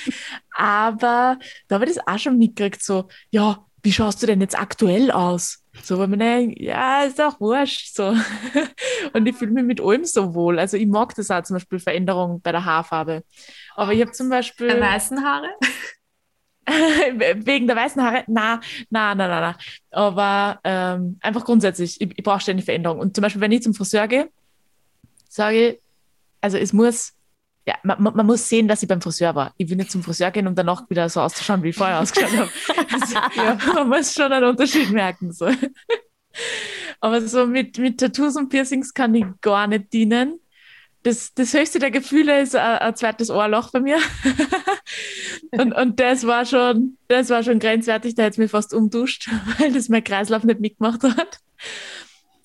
Aber 0.52 1.38
da 1.68 1.74
habe 1.74 1.84
ich 1.84 1.94
das 1.94 2.06
auch 2.06 2.18
schon 2.18 2.38
mitgekriegt, 2.38 2.82
so, 2.82 3.08
ja, 3.30 3.66
wie 3.82 3.92
schaust 3.92 4.22
du 4.22 4.26
denn 4.26 4.40
jetzt 4.40 4.58
aktuell 4.58 5.10
aus? 5.10 5.59
So, 5.82 5.98
weil 5.98 6.08
man 6.08 6.18
denkt, 6.18 6.60
ja, 6.60 7.04
ist 7.04 7.20
auch 7.20 7.40
wurscht. 7.40 7.94
So. 7.94 8.14
Und 9.12 9.26
ich 9.26 9.36
fühle 9.36 9.52
mich 9.52 9.64
mit 9.64 9.80
allem 9.80 10.04
so 10.04 10.34
wohl. 10.34 10.58
Also 10.58 10.76
ich 10.76 10.86
mag 10.86 11.14
das 11.14 11.30
auch 11.30 11.42
zum 11.42 11.56
Beispiel 11.56 11.78
Veränderungen 11.78 12.40
bei 12.40 12.52
der 12.52 12.64
Haarfarbe. 12.64 13.24
Aber 13.76 13.92
ich 13.92 14.00
habe 14.00 14.12
zum 14.12 14.28
Beispiel. 14.28 14.68
der 14.68 14.80
weißen 14.80 15.24
Haare. 15.24 15.48
Wegen 17.44 17.66
der 17.66 17.76
weißen 17.76 18.02
Haare? 18.02 18.24
Na, 18.28 18.60
na, 18.90 19.14
na, 19.14 19.28
na, 19.28 19.40
na. 19.40 19.58
Aber 19.90 20.60
ähm, 20.64 21.18
einfach 21.20 21.44
grundsätzlich, 21.44 22.00
ich, 22.00 22.10
ich 22.16 22.24
brauche 22.24 22.40
ständig 22.40 22.64
Veränderung. 22.64 22.98
Und 23.00 23.14
zum 23.14 23.22
Beispiel, 23.22 23.40
wenn 23.40 23.52
ich 23.52 23.62
zum 23.62 23.74
Friseur 23.74 24.06
gehe, 24.06 24.28
sage 25.28 25.68
ich, 25.68 25.80
also 26.40 26.58
es 26.58 26.72
muss, 26.72 27.14
ja, 27.70 27.76
man, 27.84 28.02
man 28.02 28.16
man 28.16 28.26
muss 28.26 28.48
sehen, 28.48 28.66
dass 28.66 28.82
ich 28.82 28.88
beim 28.88 29.00
Friseur 29.00 29.34
war. 29.36 29.54
Ich 29.56 29.70
will 29.70 29.76
nicht 29.76 29.92
zum 29.92 30.02
Friseur 30.02 30.32
gehen, 30.32 30.48
um 30.48 30.56
danach 30.56 30.90
wieder 30.90 31.08
so 31.08 31.20
auszuschauen, 31.20 31.62
wie 31.62 31.68
ich 31.68 31.76
vorher 31.76 32.00
ausgeschaut 32.00 32.36
habe. 32.36 32.50
Also, 32.92 33.14
ja, 33.36 33.58
man 33.74 33.88
muss 33.88 34.12
schon 34.12 34.32
einen 34.32 34.46
Unterschied 34.46 34.90
merken. 34.90 35.32
So. 35.32 35.48
Aber 37.00 37.20
so 37.20 37.46
mit, 37.46 37.78
mit 37.78 38.00
Tattoos 38.00 38.36
und 38.36 38.48
Piercings 38.48 38.92
kann 38.92 39.14
ich 39.14 39.24
gar 39.40 39.68
nicht 39.68 39.92
dienen. 39.92 40.40
Das, 41.04 41.32
das 41.32 41.54
höchste 41.54 41.78
der 41.78 41.92
Gefühle 41.92 42.42
ist 42.42 42.56
ein, 42.56 42.78
ein 42.78 42.96
zweites 42.96 43.30
Ohrloch 43.30 43.70
bei 43.70 43.78
mir. 43.78 43.98
und, 45.52 45.72
und 45.72 46.00
das 46.00 46.26
war 46.26 46.44
schon, 46.44 46.98
das 47.06 47.30
war 47.30 47.44
schon 47.44 47.60
grenzwertig, 47.60 48.16
da 48.16 48.24
hätte 48.24 48.32
es 48.32 48.38
mir 48.38 48.48
fast 48.48 48.74
umduscht, 48.74 49.30
weil 49.58 49.72
das 49.72 49.88
mein 49.88 50.02
Kreislauf 50.02 50.42
nicht 50.42 50.60
mitgemacht 50.60 51.04
hat. 51.04 51.38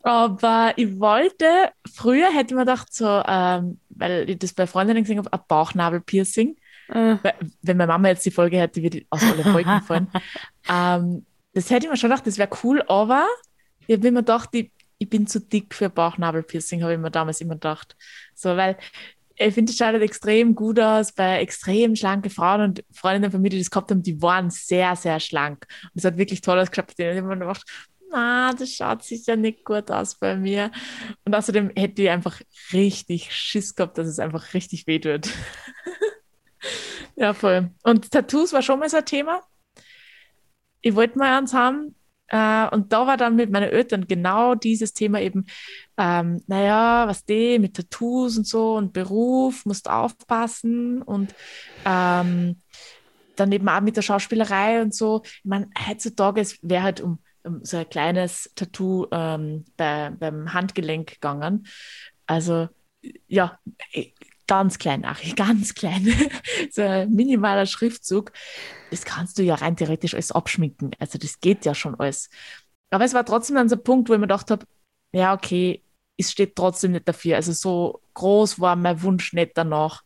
Aber 0.03 0.73
ich 0.75 0.99
wollte, 0.99 1.47
früher 1.91 2.31
hätte 2.31 2.53
mir 2.53 2.61
gedacht, 2.61 2.93
so, 2.93 3.23
ähm, 3.27 3.79
weil 3.95 4.29
ich 4.29 4.39
das 4.39 4.53
bei 4.53 4.67
Freundinnen 4.67 5.03
gesehen 5.03 5.17
habe, 5.17 5.31
ein 5.31 5.39
Bauchnabelpiercing. 5.47 6.55
Äh, 6.89 7.17
Wenn 7.61 7.77
meine 7.77 7.87
Mama 7.87 8.09
jetzt 8.09 8.25
die 8.25 8.31
Folge 8.31 8.59
hätte, 8.59 8.81
würde 8.83 8.99
ich 8.99 9.07
aus 9.09 9.23
alle 9.23 9.45
Wolken 9.53 9.81
fallen. 9.87 10.07
ähm, 10.69 11.25
das 11.53 11.69
hätte 11.69 11.85
ich 11.85 11.91
mir 11.91 11.97
schon 11.97 12.09
gedacht, 12.09 12.27
das 12.27 12.37
wäre 12.37 12.49
cool, 12.63 12.83
aber 12.87 13.25
ich 13.87 13.95
habe 13.95 14.11
mir 14.11 14.19
gedacht, 14.19 14.49
ich, 14.53 14.71
ich 14.97 15.09
bin 15.09 15.25
zu 15.25 15.39
dick 15.39 15.73
für 15.73 15.89
Bauchnabelpiercing, 15.89 16.83
habe 16.83 16.93
ich 16.93 16.99
mir 16.99 17.11
damals 17.11 17.41
immer 17.41 17.55
gedacht. 17.55 17.95
So, 18.33 18.55
weil 18.57 18.77
ich 19.37 19.53
finde, 19.53 19.71
es 19.71 19.77
schaut 19.77 19.95
extrem 19.95 20.55
gut 20.55 20.79
aus 20.79 21.11
bei 21.11 21.41
extrem 21.41 21.95
schlanke 21.95 22.29
Frauen 22.29 22.61
und 22.61 22.83
Freundinnen 22.93 23.31
von 23.31 23.41
mir, 23.41 23.49
die 23.49 23.59
das 23.59 23.69
gehabt 23.69 23.91
haben, 23.91 24.01
die 24.01 24.21
waren 24.21 24.49
sehr, 24.49 24.95
sehr 24.95 25.19
schlank. 25.19 25.65
Und 25.83 25.91
es 25.95 26.05
hat 26.05 26.17
wirklich 26.17 26.41
toll 26.41 26.59
ausgeschaut. 26.59 26.93
Und 26.97 26.99
ich 26.99 27.17
habe 27.17 27.27
mir 27.27 27.37
gedacht, 27.37 27.63
na, 28.15 28.53
das 28.53 28.71
schaut 28.71 29.03
sicher 29.03 29.35
nicht 29.35 29.65
gut 29.65 29.91
aus 29.91 30.15
bei 30.15 30.35
mir. 30.35 30.71
Und 31.25 31.35
außerdem 31.35 31.71
hätte 31.75 32.03
ich 32.03 32.09
einfach 32.09 32.41
richtig 32.71 33.33
Schiss 33.35 33.75
gehabt, 33.75 33.97
dass 33.97 34.07
es 34.07 34.19
einfach 34.19 34.53
richtig 34.53 34.87
weh 34.87 34.99
tut. 34.99 35.29
ja, 37.17 37.33
voll. 37.33 37.71
Und 37.83 38.11
Tattoos 38.11 38.53
war 38.53 38.61
schon 38.61 38.79
mal 38.79 38.89
so 38.89 38.97
ein 38.97 39.05
Thema. 39.05 39.41
Ich 40.81 40.95
wollte 40.95 41.17
mal 41.17 41.37
eins 41.37 41.53
haben. 41.53 41.95
Äh, 42.27 42.67
und 42.69 42.93
da 42.93 43.05
war 43.05 43.17
dann 43.17 43.35
mit 43.35 43.51
meinen 43.51 43.69
Eltern 43.69 44.07
genau 44.07 44.55
dieses 44.55 44.93
Thema 44.93 45.19
eben, 45.19 45.45
ähm, 45.97 46.41
naja, 46.47 47.07
was 47.07 47.25
die 47.25 47.59
mit 47.59 47.75
Tattoos 47.75 48.37
und 48.37 48.47
so 48.47 48.75
und 48.75 48.93
Beruf, 48.93 49.65
musst 49.65 49.89
aufpassen 49.89 51.01
und 51.01 51.35
ähm, 51.85 52.61
dann 53.35 53.51
eben 53.51 53.67
auch 53.67 53.81
mit 53.81 53.97
der 53.97 54.01
Schauspielerei 54.01 54.81
und 54.81 54.95
so. 54.95 55.21
Ich 55.25 55.45
meine, 55.45 55.69
heutzutage 55.87 56.47
wäre 56.61 56.83
halt 56.83 57.01
um 57.01 57.19
so 57.61 57.77
ein 57.77 57.89
kleines 57.89 58.51
Tattoo 58.55 59.07
ähm, 59.11 59.65
bei, 59.77 60.09
beim 60.11 60.53
Handgelenk 60.53 61.13
gegangen. 61.13 61.67
Also 62.25 62.69
ja, 63.27 63.59
eh, 63.91 64.11
ganz 64.47 64.77
klein, 64.77 65.05
Ari, 65.05 65.31
ganz 65.35 65.73
klein. 65.75 66.07
so 66.71 66.81
ein 66.81 67.11
minimaler 67.11 67.65
Schriftzug. 67.65 68.31
Das 68.91 69.05
kannst 69.05 69.37
du 69.37 69.43
ja 69.43 69.55
rein 69.55 69.75
theoretisch 69.75 70.13
alles 70.13 70.31
abschminken. 70.31 70.91
Also 70.99 71.17
das 71.17 71.39
geht 71.39 71.65
ja 71.65 71.75
schon 71.75 71.95
alles. 71.95 72.29
Aber 72.91 73.05
es 73.05 73.13
war 73.13 73.25
trotzdem 73.25 73.55
dann 73.55 73.69
so 73.69 73.75
ein 73.75 73.83
Punkt, 73.83 74.09
wo 74.09 74.13
ich 74.13 74.19
mir 74.19 74.27
gedacht 74.27 74.51
habe, 74.51 74.65
ja, 75.13 75.33
okay, 75.33 75.83
es 76.17 76.31
steht 76.31 76.55
trotzdem 76.55 76.91
nicht 76.91 77.07
dafür. 77.07 77.35
Also 77.35 77.51
so 77.51 78.01
groß 78.13 78.59
war 78.59 78.75
mein 78.75 79.01
Wunsch 79.01 79.33
nicht 79.33 79.51
danach, 79.55 80.03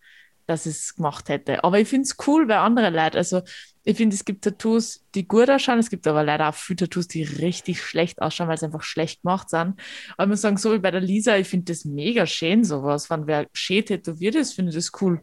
dass 0.50 0.65
ich 0.65 0.75
es 0.75 0.96
gemacht 0.96 1.29
hätte. 1.29 1.63
Aber 1.63 1.79
ich 1.79 1.88
finde 1.88 2.06
es 2.06 2.18
cool 2.27 2.48
bei 2.48 2.58
anderen 2.58 2.94
Leuten. 2.94 3.18
Also 3.18 3.41
ich 3.84 3.98
finde, 3.98 4.15
es 4.15 4.25
gibt 4.25 4.44
Tattoos, 4.44 5.06
die 5.15 5.27
gut 5.27 5.50
ausschauen. 5.50 5.79
Es 5.79 5.89
gibt 5.89 6.06
aber 6.08 6.24
leider 6.24 6.50
auch 6.50 6.56
viele 6.56 6.77
Tattoos, 6.77 7.08
die 7.08 7.24
richtig 7.24 7.82
schlecht 7.82 8.22
ausschauen, 8.22 8.48
weil 8.48 8.58
sie 8.58 8.65
einfach 8.65 8.84
schlecht 8.84 9.22
gemacht 9.22 9.50
sind. 9.50 9.79
Aber 10.15 10.24
ich 10.24 10.29
muss 10.29 10.41
sagen, 10.41 10.58
so 10.58 10.74
wie 10.74 10.79
bei 10.79 10.91
der 10.91 11.01
Lisa, 11.01 11.38
ich 11.38 11.48
finde 11.48 11.72
das 11.72 11.86
mega 11.86 12.25
schön, 12.25 12.63
sowas. 12.63 13.10
Wenn 13.10 13.27
wer 13.27 13.48
schön 13.53 13.86
tätowiert 13.86 14.36
ist, 14.36 14.53
finde 14.53 14.70
ich 14.70 14.75
das 14.75 14.91
cool. 15.01 15.22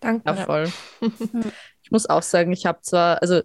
Danke. 0.00 0.22
Ja, 0.26 0.36
voll. 0.36 0.72
ich 1.82 1.90
muss 1.90 2.06
auch 2.06 2.22
sagen, 2.22 2.52
ich 2.52 2.66
habe 2.66 2.80
zwar, 2.82 3.20
also 3.22 3.42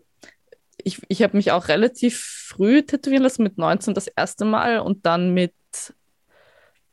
ich, 0.77 1.01
ich 1.07 1.21
habe 1.21 1.37
mich 1.37 1.51
auch 1.51 1.67
relativ 1.67 2.19
früh 2.19 2.81
tätowieren 2.81 3.23
lassen, 3.23 3.43
mit 3.43 3.57
19 3.57 3.93
das 3.93 4.07
erste 4.07 4.45
Mal 4.45 4.79
und 4.79 5.05
dann 5.05 5.33
mit, 5.33 5.53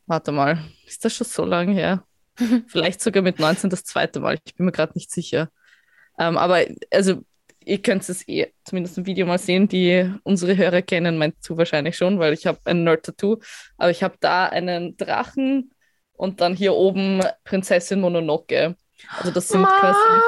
warte 0.05 0.31
mal, 0.31 0.59
ist 0.85 1.05
das 1.05 1.15
schon 1.15 1.27
so 1.27 1.45
lange 1.45 1.73
her? 1.73 2.03
Vielleicht 2.67 3.01
sogar 3.01 3.23
mit 3.23 3.39
19 3.39 3.69
das 3.69 3.83
zweite 3.83 4.19
Mal. 4.19 4.37
Ich 4.43 4.55
bin 4.55 4.65
mir 4.65 4.71
gerade 4.71 4.93
nicht 4.95 5.11
sicher. 5.11 5.49
Ähm, 6.19 6.37
aber 6.37 6.65
also 6.91 7.23
ihr 7.63 7.81
könnt 7.81 8.07
es 8.07 8.27
eh 8.27 8.53
zumindest 8.63 8.97
im 8.97 9.05
Video 9.05 9.25
mal 9.25 9.37
sehen, 9.37 9.67
die 9.67 10.11
unsere 10.23 10.57
Hörer 10.57 10.81
kennen, 10.81 11.17
meinst 11.17 11.47
du 11.47 11.57
wahrscheinlich 11.57 11.95
schon, 11.95 12.19
weil 12.19 12.33
ich 12.33 12.47
habe 12.47 12.59
ein 12.65 12.83
Nerd-Tattoo, 12.83 13.39
aber 13.77 13.91
ich 13.91 14.03
habe 14.03 14.15
da 14.19 14.47
einen 14.47 14.97
Drachen 14.97 15.71
und 16.13 16.41
dann 16.41 16.55
hier 16.55 16.73
oben 16.73 17.21
Prinzessin 17.43 18.01
Mononoke. 18.01 18.75
Also 19.17 19.31
das 19.31 19.47
sind 19.47 19.61
Ma 19.61 19.79
quasi 19.79 20.27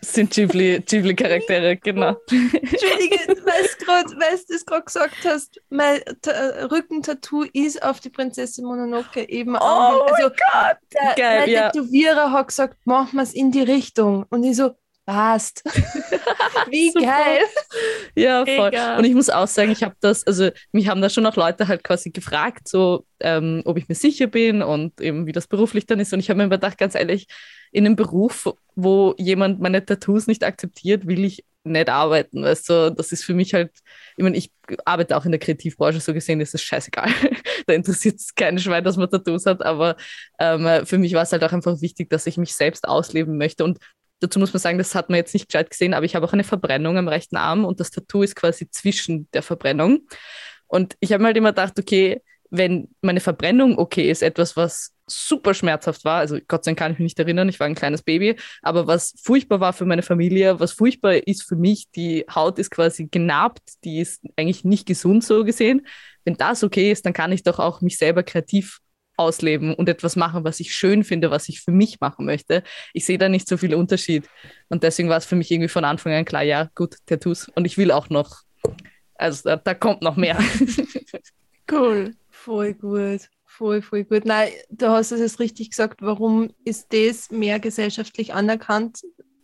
sind 0.00 0.30
Ghibli-Charaktere, 0.32 1.76
genau. 1.76 2.16
Entschuldige, 2.30 3.18
weil 3.44 4.38
du 4.48 4.54
es 4.54 4.64
gerade 4.64 4.84
gesagt 4.84 5.16
hast, 5.24 5.60
mein 5.70 6.00
Rückentattoo 6.70 7.44
ist 7.52 7.82
auf 7.82 8.00
die 8.00 8.10
Prinzessin 8.10 8.64
Mononoke 8.64 9.28
eben 9.28 9.56
oh 9.56 9.58
also, 9.58 10.28
Gott! 10.28 10.76
Der, 10.94 11.14
Geil, 11.16 11.40
mein 11.40 11.50
ja. 11.50 11.70
Tätowierer 11.70 12.32
hat 12.32 12.48
gesagt, 12.48 12.76
machen 12.84 13.16
wir 13.16 13.22
es 13.22 13.34
in 13.34 13.50
die 13.50 13.62
Richtung. 13.62 14.24
Und 14.30 14.44
ich 14.44 14.56
so, 14.56 14.74
passt. 15.08 15.62
Wie 16.70 16.92
geil. 16.92 17.40
Ja, 18.14 18.44
voll. 18.44 18.68
Egal. 18.68 18.98
Und 18.98 19.04
ich 19.04 19.14
muss 19.14 19.30
auch 19.30 19.46
sagen, 19.46 19.70
ich 19.70 19.82
habe 19.82 19.94
das, 20.00 20.26
also 20.26 20.50
mich 20.72 20.88
haben 20.88 21.00
da 21.00 21.08
schon 21.08 21.24
auch 21.24 21.36
Leute 21.36 21.66
halt 21.66 21.82
quasi 21.82 22.10
gefragt, 22.10 22.68
so, 22.68 23.06
ähm, 23.20 23.62
ob 23.64 23.78
ich 23.78 23.88
mir 23.88 23.94
sicher 23.94 24.26
bin 24.26 24.62
und 24.62 25.00
eben 25.00 25.26
wie 25.26 25.32
das 25.32 25.46
beruflich 25.46 25.86
dann 25.86 25.98
ist. 25.98 26.12
Und 26.12 26.20
ich 26.20 26.28
habe 26.28 26.38
mir 26.42 26.50
gedacht, 26.50 26.76
ganz 26.76 26.94
ehrlich, 26.94 27.26
in 27.72 27.86
einem 27.86 27.96
Beruf, 27.96 28.52
wo 28.74 29.14
jemand 29.18 29.60
meine 29.60 29.84
Tattoos 29.84 30.26
nicht 30.26 30.44
akzeptiert, 30.44 31.06
will 31.06 31.24
ich 31.24 31.44
nicht 31.64 31.88
arbeiten. 31.88 32.42
Weißt 32.42 32.68
du, 32.68 32.90
das 32.92 33.12
ist 33.12 33.24
für 33.24 33.34
mich 33.34 33.54
halt, 33.54 33.72
ich 34.16 34.22
meine, 34.22 34.36
ich 34.36 34.52
arbeite 34.84 35.16
auch 35.16 35.24
in 35.24 35.32
der 35.32 35.40
Kreativbranche, 35.40 36.00
so 36.00 36.14
gesehen 36.14 36.40
ist 36.40 36.54
es 36.54 36.62
scheißegal. 36.62 37.08
da 37.66 37.74
interessiert 37.74 38.16
es 38.16 38.34
keinen 38.34 38.58
Schwein, 38.58 38.84
dass 38.84 38.96
man 38.96 39.10
Tattoos 39.10 39.46
hat, 39.46 39.62
aber 39.62 39.96
ähm, 40.38 40.86
für 40.86 40.98
mich 40.98 41.12
war 41.14 41.22
es 41.22 41.32
halt 41.32 41.44
auch 41.44 41.52
einfach 41.52 41.80
wichtig, 41.80 42.10
dass 42.10 42.26
ich 42.26 42.38
mich 42.38 42.54
selbst 42.54 42.88
ausleben 42.88 43.36
möchte 43.36 43.64
und 43.64 43.78
Dazu 44.20 44.40
muss 44.40 44.52
man 44.52 44.58
sagen, 44.58 44.78
das 44.78 44.96
hat 44.96 45.10
man 45.10 45.16
jetzt 45.16 45.32
nicht 45.32 45.48
gescheit 45.48 45.70
gesehen, 45.70 45.94
aber 45.94 46.04
ich 46.04 46.16
habe 46.16 46.26
auch 46.26 46.32
eine 46.32 46.42
Verbrennung 46.42 46.98
am 46.98 47.06
rechten 47.06 47.36
Arm 47.36 47.64
und 47.64 47.78
das 47.78 47.92
Tattoo 47.92 48.22
ist 48.22 48.34
quasi 48.34 48.68
zwischen 48.68 49.28
der 49.32 49.42
Verbrennung. 49.42 50.08
Und 50.66 50.96
ich 50.98 51.12
habe 51.12 51.22
mir 51.22 51.28
halt 51.28 51.36
immer 51.36 51.50
gedacht, 51.50 51.78
okay, 51.78 52.20
wenn 52.50 52.88
meine 53.00 53.20
Verbrennung 53.20 53.78
okay 53.78 54.10
ist, 54.10 54.22
etwas, 54.22 54.56
was 54.56 54.92
super 55.08 55.54
schmerzhaft 55.54 56.04
war, 56.04 56.18
also 56.18 56.38
Gott 56.46 56.64
sei 56.64 56.70
Dank 56.70 56.78
kann 56.78 56.92
ich 56.92 56.98
mich 56.98 57.04
nicht 57.04 57.18
erinnern, 57.18 57.48
ich 57.48 57.58
war 57.58 57.66
ein 57.66 57.74
kleines 57.74 58.02
Baby, 58.02 58.36
aber 58.62 58.86
was 58.86 59.14
furchtbar 59.22 59.60
war 59.60 59.72
für 59.72 59.84
meine 59.84 60.02
Familie, 60.02 60.60
was 60.60 60.72
furchtbar 60.72 61.26
ist 61.26 61.42
für 61.42 61.56
mich, 61.56 61.90
die 61.94 62.24
Haut 62.32 62.58
ist 62.58 62.70
quasi 62.70 63.08
genarbt, 63.10 63.62
die 63.84 64.00
ist 64.00 64.22
eigentlich 64.36 64.64
nicht 64.64 64.86
gesund 64.86 65.24
so 65.24 65.44
gesehen. 65.44 65.86
Wenn 66.24 66.36
das 66.36 66.62
okay 66.62 66.92
ist, 66.92 67.06
dann 67.06 67.12
kann 67.12 67.32
ich 67.32 67.42
doch 67.42 67.58
auch 67.58 67.80
mich 67.80 67.98
selber 67.98 68.22
kreativ 68.22 68.80
ausleben 69.18 69.74
und 69.74 69.88
etwas 69.88 70.16
machen, 70.16 70.44
was 70.44 70.60
ich 70.60 70.74
schön 70.74 71.04
finde, 71.04 71.30
was 71.30 71.48
ich 71.48 71.60
für 71.60 71.72
mich 71.72 72.00
machen 72.00 72.24
möchte. 72.24 72.62
Ich 72.92 73.04
sehe 73.04 73.18
da 73.18 73.28
nicht 73.28 73.48
so 73.48 73.56
viel 73.56 73.74
Unterschied. 73.74 74.28
Und 74.68 74.82
deswegen 74.82 75.08
war 75.08 75.16
es 75.16 75.26
für 75.26 75.36
mich 75.36 75.50
irgendwie 75.50 75.68
von 75.68 75.84
Anfang 75.84 76.12
an 76.12 76.24
klar, 76.24 76.42
ja, 76.42 76.70
gut, 76.74 76.96
Tattoos. 77.06 77.48
Und 77.48 77.64
ich 77.64 77.76
will 77.76 77.90
auch 77.90 78.10
noch, 78.10 78.42
also 79.14 79.48
da, 79.48 79.56
da 79.56 79.74
kommt 79.74 80.02
noch 80.02 80.16
mehr. 80.16 80.38
cool. 81.70 82.14
Voll 82.30 82.74
gut. 82.74 83.28
Voll, 83.58 83.82
voll 83.82 84.04
gut. 84.04 84.24
Nein, 84.24 84.50
du 84.70 84.86
hast 84.86 85.10
es 85.10 85.18
jetzt 85.18 85.40
richtig 85.40 85.70
gesagt. 85.70 86.00
Warum 86.00 86.50
ist 86.64 86.92
das 86.92 87.32
mehr 87.32 87.58
gesellschaftlich 87.58 88.32
anerkannt? 88.32 89.00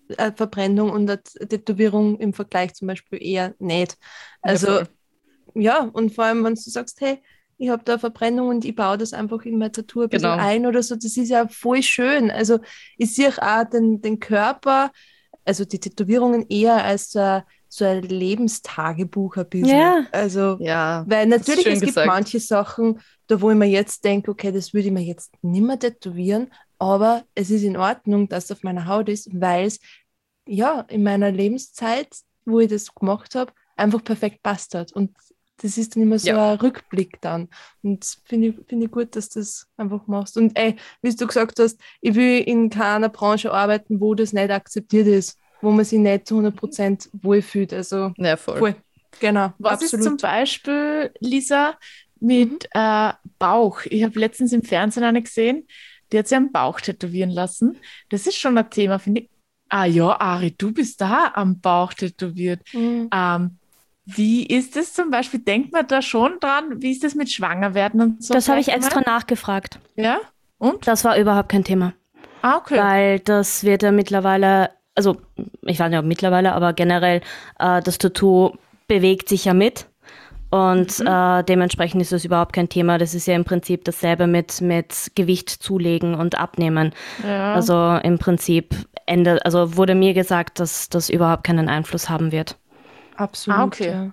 Äh, 0.06 0.30
Verbrennung 0.30 0.90
und 0.90 1.08
Tätowierung 1.48 2.20
im 2.20 2.32
Vergleich 2.32 2.74
zum 2.74 2.86
Beispiel 2.86 3.20
eher 3.20 3.56
nicht. 3.58 3.96
Also, 4.40 4.68
ja, 4.68 4.86
ja 5.54 5.90
und 5.92 6.14
vor 6.14 6.26
allem, 6.26 6.44
wenn 6.44 6.54
du 6.54 6.60
sagst, 6.60 7.00
hey, 7.00 7.20
ich 7.58 7.70
habe 7.70 7.82
da 7.84 7.98
Verbrennung 7.98 8.50
und 8.50 8.64
ich 8.64 8.76
baue 8.76 8.98
das 8.98 9.14
einfach 9.14 9.42
in 9.42 9.58
meine 9.58 9.72
Tattoo 9.72 10.02
ein 10.02 10.08
bisschen 10.08 10.30
genau. 10.30 10.40
ein 10.44 10.64
oder 10.64 10.84
so. 10.84 10.94
Das 10.94 11.16
ist 11.16 11.28
ja 11.28 11.48
voll 11.48 11.82
schön. 11.82 12.30
Also 12.30 12.60
ich 12.96 13.16
sehe 13.16 13.32
auch 13.42 13.64
den, 13.64 14.00
den 14.00 14.20
Körper, 14.20 14.92
also 15.44 15.64
die 15.64 15.80
Tätowierungen 15.80 16.46
eher 16.48 16.84
als 16.84 17.16
ein, 17.16 17.42
so 17.68 17.84
ein 17.84 18.02
Lebenstagebuch 18.02 19.36
ein 19.36 19.48
bisschen. 19.48 19.78
Ja. 19.78 20.06
Also, 20.12 20.56
ja, 20.60 21.04
weil 21.08 21.26
natürlich, 21.26 21.66
es 21.66 21.80
gesagt. 21.80 21.94
gibt 21.94 22.06
manche 22.06 22.40
Sachen, 22.40 23.00
da 23.26 23.40
wo 23.40 23.50
ich 23.50 23.56
mir 23.56 23.66
jetzt 23.68 24.04
denke, 24.04 24.30
okay, 24.30 24.52
das 24.52 24.74
würde 24.74 24.88
ich 24.88 24.94
mir 24.94 25.02
jetzt 25.02 25.32
nicht 25.42 25.64
mehr 25.64 25.78
tätowieren, 25.78 26.52
aber 26.78 27.24
es 27.34 27.50
ist 27.50 27.62
in 27.62 27.76
Ordnung, 27.76 28.28
dass 28.28 28.44
es 28.44 28.52
auf 28.52 28.62
meiner 28.62 28.86
Haut 28.86 29.08
ist, 29.08 29.28
weil 29.32 29.66
es 29.66 29.80
ja 30.46 30.80
in 30.88 31.02
meiner 31.02 31.30
Lebenszeit, 31.30 32.08
wo 32.44 32.60
ich 32.60 32.68
das 32.68 32.94
gemacht 32.94 33.34
habe, 33.34 33.52
einfach 33.76 34.04
perfekt 34.04 34.42
passt 34.42 34.74
hat. 34.74 34.92
Und 34.92 35.16
das 35.58 35.78
ist 35.78 35.94
dann 35.94 36.02
immer 36.02 36.18
so 36.18 36.28
ja. 36.28 36.52
ein 36.52 36.58
Rückblick 36.58 37.20
dann. 37.20 37.48
Und 37.82 38.04
finde 38.24 38.48
ich, 38.48 38.66
find 38.66 38.82
ich 38.82 38.90
gut, 38.90 39.14
dass 39.16 39.28
du 39.28 39.40
das 39.40 39.66
einfach 39.76 40.06
machst. 40.06 40.36
Und 40.36 40.58
ey, 40.58 40.76
wie 41.00 41.14
du 41.14 41.26
gesagt 41.26 41.58
hast, 41.58 41.80
ich 42.00 42.14
will 42.14 42.40
in 42.40 42.70
keiner 42.70 43.08
Branche 43.08 43.52
arbeiten, 43.52 44.00
wo 44.00 44.14
das 44.14 44.32
nicht 44.32 44.50
akzeptiert 44.50 45.06
ist, 45.06 45.38
wo 45.64 45.70
man 45.70 45.84
sich 45.84 45.98
nicht 45.98 46.26
zu 46.26 46.38
100% 46.38 47.08
wohlfühlt. 47.22 47.72
Also 47.72 48.12
ja, 48.16 48.36
voll. 48.36 48.58
voll. 48.58 48.76
Genau. 49.20 49.52
Was 49.58 49.74
absolut. 49.74 49.92
ist 49.92 50.04
zum 50.04 50.16
Beispiel, 50.16 51.12
Lisa, 51.20 51.76
mit 52.20 52.50
mhm. 52.50 52.58
äh, 52.72 53.12
Bauch? 53.38 53.80
Ich 53.86 54.02
habe 54.04 54.18
letztens 54.18 54.52
im 54.52 54.62
Fernsehen 54.62 55.04
eine 55.04 55.22
gesehen, 55.22 55.66
die 56.12 56.18
hat 56.18 56.28
sich 56.28 56.36
am 56.36 56.52
Bauch 56.52 56.80
tätowieren 56.80 57.30
lassen. 57.30 57.78
Das 58.10 58.26
ist 58.26 58.36
schon 58.36 58.58
ein 58.58 58.70
Thema, 58.70 58.98
finde 58.98 59.22
ich. 59.22 59.30
Ah 59.68 59.86
ja, 59.86 60.20
Ari, 60.20 60.54
du 60.56 60.72
bist 60.72 61.00
da 61.00 61.32
am 61.34 61.60
Bauch 61.60 61.94
tätowiert. 61.94 62.60
Mhm. 62.72 63.08
Ähm, 63.12 63.58
wie 64.06 64.44
ist 64.44 64.76
es 64.76 64.92
zum 64.92 65.10
Beispiel? 65.10 65.40
Denkt 65.40 65.72
man 65.72 65.86
da 65.86 66.02
schon 66.02 66.38
dran? 66.38 66.82
Wie 66.82 66.92
ist 66.92 67.04
es 67.04 67.14
mit 67.14 67.32
Schwangerwerden 67.32 68.00
und 68.00 68.22
so? 68.22 68.34
Das 68.34 68.48
habe 68.48 68.60
ich 68.60 68.68
extra 68.68 69.00
mal? 69.00 69.06
nachgefragt. 69.06 69.78
Ja? 69.96 70.20
Und? 70.58 70.86
Das 70.86 71.04
war 71.04 71.18
überhaupt 71.18 71.48
kein 71.48 71.64
Thema. 71.64 71.94
Ah, 72.42 72.58
okay. 72.58 72.78
Weil 72.78 73.18
das 73.20 73.64
wird 73.64 73.82
ja 73.82 73.90
mittlerweile, 73.90 74.70
also 74.94 75.16
ich 75.62 75.78
weiß 75.78 75.90
nicht, 75.90 75.98
ob 75.98 76.04
mittlerweile, 76.04 76.52
aber 76.52 76.72
generell, 76.72 77.20
äh, 77.58 77.82
das 77.82 77.98
Tattoo 77.98 78.52
bewegt 78.86 79.28
sich 79.28 79.44
ja 79.44 79.54
mit. 79.54 79.86
Und 80.50 81.00
mhm. 81.00 81.06
äh, 81.06 81.42
dementsprechend 81.42 82.00
ist 82.00 82.12
das 82.12 82.24
überhaupt 82.24 82.52
kein 82.52 82.68
Thema. 82.68 82.96
Das 82.96 83.12
ist 83.12 83.26
ja 83.26 83.34
im 83.34 83.44
Prinzip 83.44 83.84
dasselbe 83.84 84.28
mit, 84.28 84.60
mit 84.60 85.10
Gewicht 85.16 85.50
zulegen 85.50 86.14
und 86.14 86.38
abnehmen. 86.38 86.92
Ja. 87.24 87.54
Also 87.54 87.98
im 88.04 88.18
Prinzip 88.18 88.72
Ende, 89.06 89.44
also 89.44 89.76
wurde 89.76 89.96
mir 89.96 90.14
gesagt, 90.14 90.60
dass 90.60 90.88
das 90.88 91.10
überhaupt 91.10 91.44
keinen 91.44 91.68
Einfluss 91.68 92.08
haben 92.08 92.30
wird. 92.30 92.56
Absolut. 93.16 93.58
Ah, 93.58 93.64
okay. 93.64 93.90
Ja. 93.90 94.12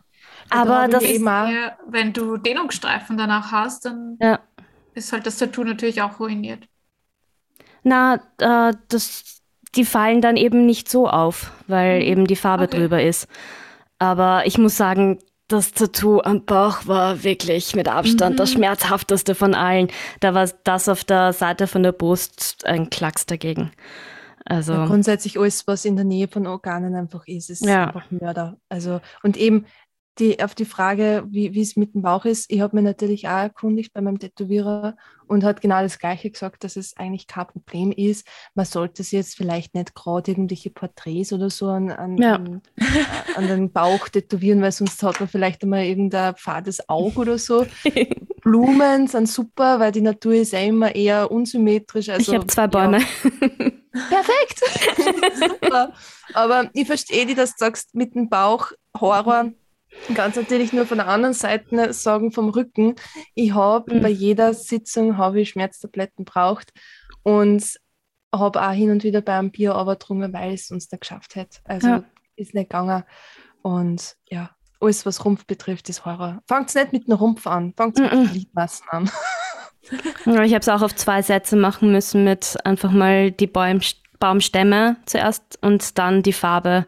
Aber 0.50 0.88
das 0.88 1.04
ist 1.04 1.22
ja, 1.22 1.78
wenn 1.88 2.12
du 2.12 2.38
Dehnungsstreifen 2.38 3.18
danach 3.18 3.52
hast, 3.52 3.86
dann 3.86 4.18
ja. 4.20 4.40
ist 4.96 5.14
halt 5.14 5.26
das 5.26 5.38
Tattoo 5.38 5.64
natürlich 5.64 6.02
auch 6.02 6.20
ruiniert. 6.20 6.66
Na, 7.84 8.16
äh, 8.40 8.74
das, 8.90 9.41
die 9.76 9.86
fallen 9.86 10.22
dann 10.22 10.38
eben 10.38 10.66
nicht 10.66 10.90
so 10.90 11.08
auf, 11.08 11.52
weil 11.68 12.00
mhm. 12.02 12.06
eben 12.06 12.28
die 12.28 12.36
Farbe 12.36 12.66
okay. 12.66 12.78
drüber 12.78 13.02
ist. 13.02 13.28
Aber 14.00 14.46
ich 14.46 14.58
muss 14.58 14.78
sagen, 14.78 15.20
das 15.48 15.74
Tattoo 15.74 16.22
am 16.22 16.46
Bauch 16.46 16.88
war 16.88 17.24
wirklich 17.24 17.76
mit 17.76 17.88
Abstand 17.88 18.36
mhm. 18.36 18.38
das 18.38 18.52
schmerzhafteste 18.54 19.36
von 19.36 19.54
allen. 19.54 19.90
Da 20.20 20.34
war 20.34 20.50
das 20.64 20.88
auf 20.90 21.04
der 21.04 21.34
Seite 21.34 21.68
von 21.68 21.84
der 21.84 21.92
Brust 21.92 22.66
ein 22.66 22.90
Klacks 22.90 23.26
dagegen. 23.26 23.72
Also 24.46 24.74
ja, 24.74 24.86
grundsätzlich 24.88 25.40
alles, 25.40 25.68
was 25.68 25.86
in 25.86 25.96
der 25.96 26.06
Nähe 26.06 26.28
von 26.28 26.48
Organen 26.48 26.96
einfach 26.96 27.28
ist, 27.28 27.50
ist 27.50 27.66
ja. 27.66 27.88
einfach 27.88 28.10
Mörder. 28.10 28.58
Also 28.70 29.02
und 29.22 29.38
eben 29.38 29.66
die, 30.20 30.44
auf 30.44 30.56
die 30.56 30.66
Frage, 30.66 31.24
wie 31.30 31.60
es 31.60 31.76
mit 31.76 31.94
dem 31.94 32.02
Bauch 32.02 32.26
ist, 32.26 32.52
ich 32.52 32.62
habe 32.62 32.76
mir 32.76 32.82
natürlich 32.82 33.28
auch 33.28 33.44
erkundigt 33.44 33.94
bei 33.94 34.02
meinem 34.02 34.20
Tätowierer 34.20 34.96
und 35.28 35.44
hat 35.44 35.62
genau 35.62 35.82
das 35.82 36.00
Gleiche 36.00 36.30
gesagt, 36.30 36.64
dass 36.64 36.76
es 36.76 36.98
eigentlich 36.98 37.28
kein 37.28 37.48
Problem 37.48 37.92
ist. 37.92 38.28
Man 38.54 38.66
sollte 38.66 39.02
es 39.02 39.12
jetzt 39.12 39.36
vielleicht 39.36 39.74
nicht 39.74 39.96
gerade 39.96 40.32
irgendwelche 40.32 40.70
Porträts 40.70 41.32
oder 41.32 41.50
so 41.50 41.68
an, 41.70 41.90
an, 41.90 42.18
ja. 42.18 42.36
an, 42.36 42.62
an, 43.36 43.48
den 43.48 43.72
Bauch 43.72 44.10
tätowieren, 44.10 44.62
weil 44.62 44.74
sonst 44.74 45.02
hat 45.02 45.20
man 45.22 45.30
vielleicht 45.30 45.64
einmal 45.64 45.86
irgendein 45.86 46.36
fades 46.36 46.90
Auge 46.90 47.20
oder 47.20 47.38
so. 47.38 47.66
Blumen 48.42 49.08
sind 49.08 49.30
super, 49.30 49.80
weil 49.80 49.94
die 49.94 50.02
Natur 50.02 50.34
ist 50.34 50.52
ja 50.52 50.60
immer 50.60 50.94
eher 50.94 51.32
unsymmetrisch. 51.32 52.10
Also, 52.10 52.32
ich 52.32 52.38
habe 52.38 52.48
zwei 52.48 52.68
Bäume. 52.68 53.00
Ja. 53.00 53.70
Perfekt. 53.92 54.62
Super. 55.36 55.94
Aber 56.34 56.70
ich 56.74 56.88
verstehe 56.88 57.26
die, 57.26 57.36
dass 57.36 57.52
du 57.52 57.58
sagst, 57.60 57.94
mit 57.94 58.16
dem 58.16 58.30
Bauch 58.30 58.72
Horror. 59.00 59.52
Ganz 60.14 60.36
natürlich 60.36 60.74
nur 60.74 60.86
von 60.86 60.98
der 60.98 61.08
anderen 61.08 61.34
Seite 61.34 61.94
sagen 61.94 62.32
vom 62.32 62.50
Rücken. 62.50 62.96
Ich 63.36 63.54
habe 63.54 63.96
mhm. 63.96 64.02
bei 64.02 64.10
jeder 64.10 64.54
Sitzung 64.54 65.18
habe 65.18 65.42
ich 65.42 65.50
Schmerztabletten 65.50 66.26
braucht 66.26 66.72
und 67.24 67.64
habe 68.34 68.62
auch 68.62 68.72
hin 68.72 68.92
und 68.92 69.04
wieder 69.04 69.22
bei 69.22 69.38
einem 69.38 69.52
Bier 69.52 69.76
aber 69.76 69.96
drungen, 69.96 70.34
weil 70.34 70.54
es 70.54 70.72
uns 70.72 70.92
nicht 70.92 71.02
geschafft 71.02 71.36
hätte. 71.36 71.60
Also 71.66 71.88
ja. 71.88 72.04
ist 72.36 72.54
nicht 72.54 72.70
gegangen. 72.70 73.04
Und 73.62 74.16
ja, 74.30 74.52
alles, 74.80 75.06
was 75.06 75.24
Rumpf 75.24 75.46
betrifft, 75.46 75.90
ist 75.90 76.06
Horror. 76.06 76.42
Fangt 76.48 76.74
nicht 76.74 76.94
mit 76.94 77.08
einem 77.08 77.18
Rumpf 77.18 77.46
an, 77.46 77.74
fangt 77.76 78.00
mit 78.00 78.12
den 78.12 78.28
Gliedmassen 78.28 78.88
an. 78.90 79.12
Ich 80.24 80.54
habe 80.54 80.60
es 80.60 80.70
auch 80.70 80.84
auf 80.84 80.94
zwei 80.94 81.24
Sätze 81.24 81.56
machen 81.56 81.92
müssen 81.92 82.24
mit 82.24 82.56
einfach 82.64 82.92
mal 82.92 83.32
die 83.32 83.48
Baum, 83.48 83.80
Baumstämme 84.20 84.98
zuerst 85.08 85.58
und 85.64 85.98
dann 85.98 86.22
die 86.22 86.34
Farbe 86.34 86.86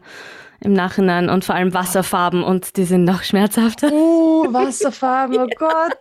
im 0.64 0.72
Nachhinein 0.72 1.28
und 1.30 1.44
vor 1.44 1.54
allem 1.54 1.74
Wasserfarben 1.74 2.42
und 2.42 2.76
die 2.76 2.84
sind 2.84 3.04
noch 3.04 3.22
schmerzhafter. 3.22 3.90
Oh, 3.92 4.46
Wasserfarben, 4.52 5.38
oh 5.38 5.48
Gott. 5.58 5.98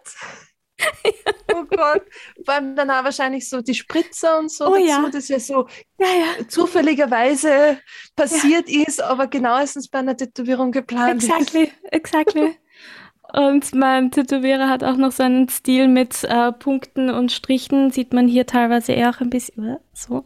Oh 1.56 1.66
Gott. 1.70 2.02
Vor 2.44 2.54
allem 2.56 2.76
dann 2.76 2.90
auch 2.90 3.04
wahrscheinlich 3.04 3.48
so 3.48 3.62
die 3.62 3.76
Spritzer 3.76 4.40
und 4.40 4.52
so 4.52 4.66
Oh 4.68 4.74
dazu, 4.74 4.86
ja. 4.86 5.10
das 5.12 5.28
ja 5.28 5.40
so 5.40 5.68
Ja, 6.00 6.08
ja. 6.08 6.48
zufälligerweise 6.48 7.78
passiert 8.16 8.70
ist, 8.70 9.02
aber 9.02 9.28
genauestens 9.28 9.88
bei 9.88 10.00
einer 10.00 10.18
Tätowierung 10.18 10.72
geplant 10.72 11.24
ist. 11.24 11.30
Exactly, 11.30 11.72
exactly. 11.92 12.58
Und 13.34 13.74
mein 13.74 14.12
Tätowierer 14.12 14.70
hat 14.70 14.84
auch 14.84 14.98
noch 14.98 15.12
so 15.12 15.24
einen 15.24 15.48
Stil 15.50 15.88
mit 15.88 16.24
äh, 16.24 16.52
Punkten 16.52 17.10
und 17.10 17.32
Strichen. 17.32 17.90
Sieht 17.90 18.14
man 18.14 18.28
hier 18.28 18.46
teilweise 18.46 18.92
eher 18.92 19.10
auch 19.10 19.22
ein 19.22 19.30
bisschen 19.32 19.78
so. 19.94 20.26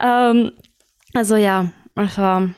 ähm, 0.00 0.52
also 1.14 1.34
ja, 1.36 1.70
also 1.96 2.50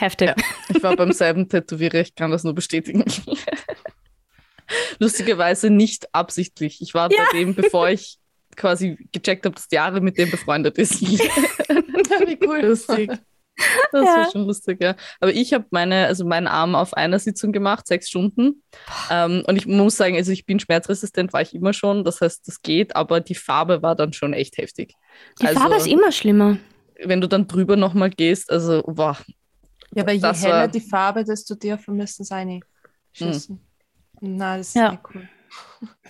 heftig. 0.00 0.28
Ja. 0.28 0.34
Ich 0.74 0.82
war 0.82 0.96
beim 0.96 1.12
selben 1.12 1.48
Tätowierer, 1.48 2.00
ich 2.00 2.14
kann 2.14 2.30
das 2.30 2.44
nur 2.44 2.54
bestätigen. 2.54 3.04
Lustigerweise 4.98 5.70
nicht 5.70 6.12
absichtlich. 6.14 6.80
Ich 6.80 6.94
war 6.94 7.10
Ja. 7.10 7.24
bei 7.32 7.38
dem, 7.38 7.54
bevor 7.54 7.88
ich 7.90 8.18
quasi 8.56 8.96
gecheckt 9.12 9.44
habe, 9.44 9.54
dass 9.56 9.68
die 9.68 9.76
Jahre 9.76 10.00
mit 10.00 10.18
dem 10.18 10.30
befreundet 10.30 10.78
ist. 10.78 11.00
Wie 11.02 12.38
cool. 12.46 12.60
Lustig. 12.60 13.10
Das 13.92 14.04
Ja. 14.06 14.16
war 14.16 14.30
schon 14.30 14.46
lustig, 14.46 14.78
ja. 14.82 14.94
Aber 15.20 15.32
ich 15.32 15.52
habe 15.52 15.66
meine, 15.70 16.06
also 16.06 16.24
meinen 16.24 16.46
Arm 16.46 16.74
auf 16.74 16.94
einer 16.94 17.18
Sitzung 17.18 17.52
gemacht, 17.52 17.86
sechs 17.86 18.08
Stunden. 18.08 18.62
Ähm, 19.10 19.42
und 19.46 19.56
ich 19.56 19.66
muss 19.66 19.96
sagen, 19.96 20.16
also 20.16 20.32
ich 20.32 20.46
bin 20.46 20.60
schmerzresistent, 20.60 21.32
war 21.32 21.42
ich 21.42 21.54
immer 21.54 21.72
schon. 21.72 22.04
Das 22.04 22.20
heißt, 22.20 22.46
das 22.46 22.62
geht, 22.62 22.96
aber 22.96 23.20
die 23.20 23.34
Farbe 23.34 23.82
war 23.82 23.96
dann 23.96 24.12
schon 24.12 24.32
echt 24.32 24.56
heftig. 24.56 24.94
Die 25.42 25.46
also, 25.46 25.60
Farbe 25.60 25.76
ist 25.76 25.86
immer 25.88 26.12
schlimmer. 26.12 26.58
wenn 27.02 27.20
du 27.20 27.26
dann 27.28 27.48
drüber 27.48 27.76
nochmal 27.76 28.10
gehst, 28.10 28.50
also 28.50 28.82
boah, 28.86 29.16
Ja, 29.94 30.02
aber 30.02 30.12
je 30.12 30.20
Das 30.20 30.42
heller 30.42 30.54
war- 30.60 30.68
die 30.68 30.80
Farbe, 30.80 31.24
desto 31.24 31.54
tiefer 31.54 31.92
müssen 31.92 32.22
es 32.22 32.30
reinschießen. 32.30 33.60
Nein, 34.20 34.58
das 34.58 34.68
ist 34.68 34.74
Ja. 34.76 34.90
nicht 34.92 35.02
cool. 35.14 35.28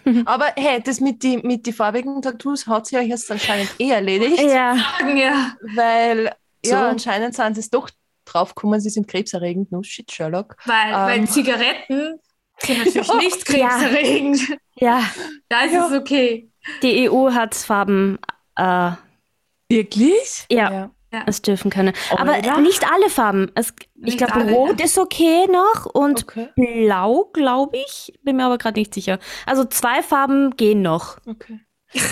Aber 0.27 0.47
hey, 0.57 0.83
das 0.83 1.01
mit 1.01 1.23
die, 1.23 1.38
mit 1.38 1.64
die 1.66 1.73
farbigen 1.73 2.21
Tattoos 2.21 2.66
hat 2.66 2.87
sich 2.87 2.99
euch 2.99 3.09
jetzt 3.09 3.31
anscheinend 3.31 3.73
eh 3.79 3.90
erledigt, 3.90 4.40
Ja, 4.43 4.77
Ja. 5.14 5.57
weil 5.75 6.35
So. 6.64 6.73
ja, 6.73 6.88
anscheinend 6.90 7.35
sind 7.35 7.55
sie 7.55 7.61
es 7.61 7.71
doch 7.71 7.88
draufgekommen, 8.25 8.81
sie 8.81 8.90
sind 8.90 9.07
krebserregend. 9.09 9.71
No 9.73 9.83
shit, 9.83 10.11
Sherlock. 10.11 10.57
Weil, 10.66 10.93
weil 10.93 11.19
Ähm. 11.21 11.27
Zigaretten 11.27 12.19
sind 12.59 12.79
natürlich 12.87 13.09
Ja. 13.09 13.14
nicht 13.16 13.45
krebserregend. 13.47 14.40
ja. 14.77 15.03
Da 15.49 15.62
ist 15.62 15.73
Ja. 15.73 15.87
es 15.87 15.93
okay. 15.93 16.51
Die 16.83 17.09
EU 17.09 17.31
hat 17.33 17.55
Farben, 17.55 18.19
äh, 18.57 18.90
Wirklich? 19.69 20.45
ja, 20.51 20.90
es 21.27 21.42
dürfen 21.42 21.70
können. 21.70 21.92
Aber 22.11 22.38
Oder? 22.38 22.61
nicht 22.61 22.85
alle 22.90 23.11
Farben. 23.11 23.51
Es, 23.55 23.73
ich 24.05 24.16
glaube, 24.16 24.42
Rot 24.53 24.79
ja. 24.79 24.85
ist 24.85 24.99
okay 24.99 25.46
noch 25.49 25.87
und 25.87 26.23
Okay, 26.23 26.49
Blau, 26.57 27.31
glaube 27.33 27.77
ich. 27.79 28.12
Bin 28.23 28.37
mir 28.37 28.44
aber 28.46 28.59
gerade 28.59 28.79
nicht 28.79 28.94
sicher. 28.94 29.18
Also 29.46 29.64
zwei 29.64 30.03
Farben 30.03 30.57
gehen 30.57 30.83
noch. 30.83 31.18
okay. 31.27 31.61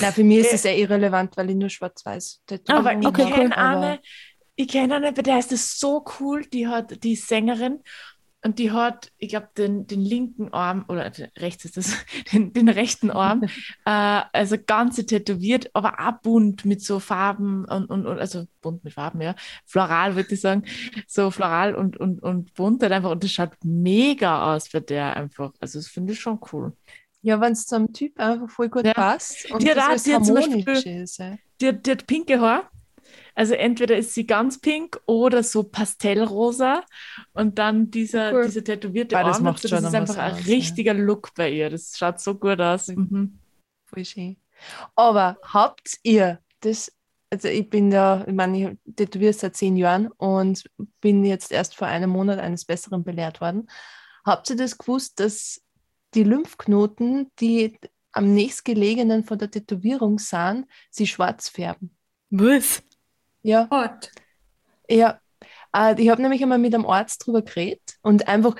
Na, 0.01 0.11
für 0.11 0.25
mich 0.25 0.39
ist 0.39 0.53
es 0.55 0.65
eh 0.65 0.81
irrelevant, 0.81 1.37
weil 1.37 1.51
ich 1.51 1.57
nur 1.57 1.69
schwarz-weiß 1.69 2.43
Ah, 2.69 2.79
Aber 2.79 2.93
ich 2.99 3.07
okay, 3.07 3.25
cool. 3.27 3.33
kenne 3.33 3.57
aber- 3.57 3.81
eine, 3.87 4.01
ich 4.57 4.67
kenne 4.67 4.97
eine, 4.97 5.13
bei 5.13 5.23
der 5.23 5.39
ist 5.39 5.53
das 5.53 5.79
so 5.79 6.05
cool, 6.19 6.45
die 6.47 6.67
hat, 6.67 7.05
die 7.05 7.15
Sängerin 7.15 7.81
und 8.45 8.59
die 8.61 8.71
hat, 8.71 9.11
ich 9.19 9.31
glaube, 9.31 9.49
den, 9.57 9.87
den 9.89 10.01
linken 10.01 10.53
Arm, 10.53 10.85
oder 10.89 11.11
rechts 11.39 11.65
ist 11.65 11.77
das, 11.77 11.93
den, 12.33 12.53
den 12.53 12.69
rechten 12.69 13.11
Arm, 13.11 13.43
äh, 13.85 14.23
also 14.33 14.57
ganze 14.65 15.07
tätowiert, 15.07 15.71
aber 15.75 15.95
auch 15.99 16.21
bunt 16.23 16.65
mit 16.65 16.83
so 16.83 17.01
Farben 17.01 17.65
und, 17.65 17.91
und, 17.91 18.07
und 18.07 18.19
also 18.19 18.47
bunt 18.61 18.85
mit 18.85 18.93
Farben, 18.93 19.21
ja, 19.21 19.35
floral 19.67 20.15
würde 20.15 20.33
ich 20.35 20.41
sagen, 20.41 20.63
so 21.07 21.31
floral 21.31 21.75
und, 21.75 21.97
und, 21.97 22.23
und 22.23 22.55
bunt 22.55 22.83
halt 22.83 22.93
einfach 22.93 23.11
und 23.11 23.25
das 23.25 23.33
schaut 23.33 23.53
mega 23.65 24.55
aus 24.55 24.69
bei 24.71 24.81
der 24.81 25.17
einfach, 25.17 25.53
also 25.61 25.79
das 25.79 25.89
finde 25.89 26.13
ich 26.13 26.21
schon 26.21 26.39
cool. 26.53 26.73
Ja, 27.23 27.41
wenn 27.41 27.53
es 27.53 27.67
zum 27.67 27.93
Typ 27.93 28.19
einfach 28.21 28.49
voll 28.49 28.69
gut 28.69 28.87
Ja. 28.87 28.95
passt 28.95 29.51
und 29.51 29.61
Die 29.63 29.71
hat 29.71 29.77
das 29.79 30.01
auch- 30.03 30.05
die 30.05 30.15
hat 30.15 30.25
zum 30.25 30.35
Beispiel- 30.37 30.69
ist. 31.03 31.19
Ja. 31.19 31.37
Die 31.61 31.67
hat, 31.69 31.85
die 31.85 31.91
hat 31.91 32.07
pinke 32.07 32.41
Haar. 32.41 32.71
Also 33.39 33.55
entweder 33.55 33.97
ist 33.97 34.15
sie 34.15 34.27
ganz 34.27 34.59
pink 34.59 35.01
oder 35.07 35.45
so 35.45 35.63
pastellrosa 35.63 36.83
und 37.35 37.57
dann 37.61 37.89
dieser, 37.89 38.35
Cool. 38.35 38.47
dieser 38.47 38.65
tätowierte 38.65 39.15
das 39.15 39.37
Arm. 39.37 39.45
macht 39.45 39.61
schon 39.61 39.71
das 39.71 39.85
ist 39.85 39.95
einfach 39.95 40.17
ein 40.19 40.33
aus, 40.33 40.45
ja. 40.45 40.53
richtiger 40.55 40.93
Look 40.93 41.33
bei 41.37 41.49
ihr. 41.49 41.71
Das 41.71 41.97
schaut 41.97 42.19
so 42.21 42.35
gut 42.35 42.61
aus. 42.61 42.89
Mhm. 42.89 43.39
Voll 43.85 44.05
schön. 44.05 44.39
Aber 44.97 45.39
habt 45.45 45.99
ihr 46.03 46.41
das, 46.63 46.93
also 47.31 47.47
ich 47.47 47.71
bin 47.71 47.91
da, 47.91 48.25
ich 48.27 48.35
meine, 48.35 48.73
ich 48.87 48.95
tätowiere 48.97 49.33
seit 49.33 49.55
zehn 49.55 49.77
Jahren 49.77 50.09
und 50.09 50.69
bin 51.01 51.25
jetzt 51.25 51.53
erst 51.53 51.77
vor 51.77 51.87
einem 51.87 52.11
Monat 52.11 52.41
eines 52.41 52.65
Besseren 52.65 53.05
belehrt 53.05 53.41
worden. 53.41 53.71
Habt 54.25 54.51
ihr 54.51 54.57
das 54.57 54.79
gewusst, 54.79 55.21
dass 55.21 55.63
die 56.15 56.25
Lymphknoten, 56.25 57.31
die 57.39 57.79
am 58.11 58.35
nächstgelegenen 58.35 59.23
von 59.23 59.39
der 59.39 59.49
Tätowierung 59.53 60.19
sind, 60.19 60.67
sie 60.91 61.07
schwarz 61.07 61.49
färben? 61.49 61.95
Was? 62.31 62.83
Ja. 63.49 63.65
Gott. 63.65 64.11
Ja, 64.91 65.21
äh, 65.75 65.99
ich 66.01 66.11
habe 66.11 66.21
nämlich 66.21 66.43
einmal 66.43 66.59
mit 66.59 66.75
einem 66.75 66.85
Arzt 66.85 67.27
drüber 67.27 67.41
geredet 67.41 67.97
und 68.03 68.29
einfach, 68.29 68.57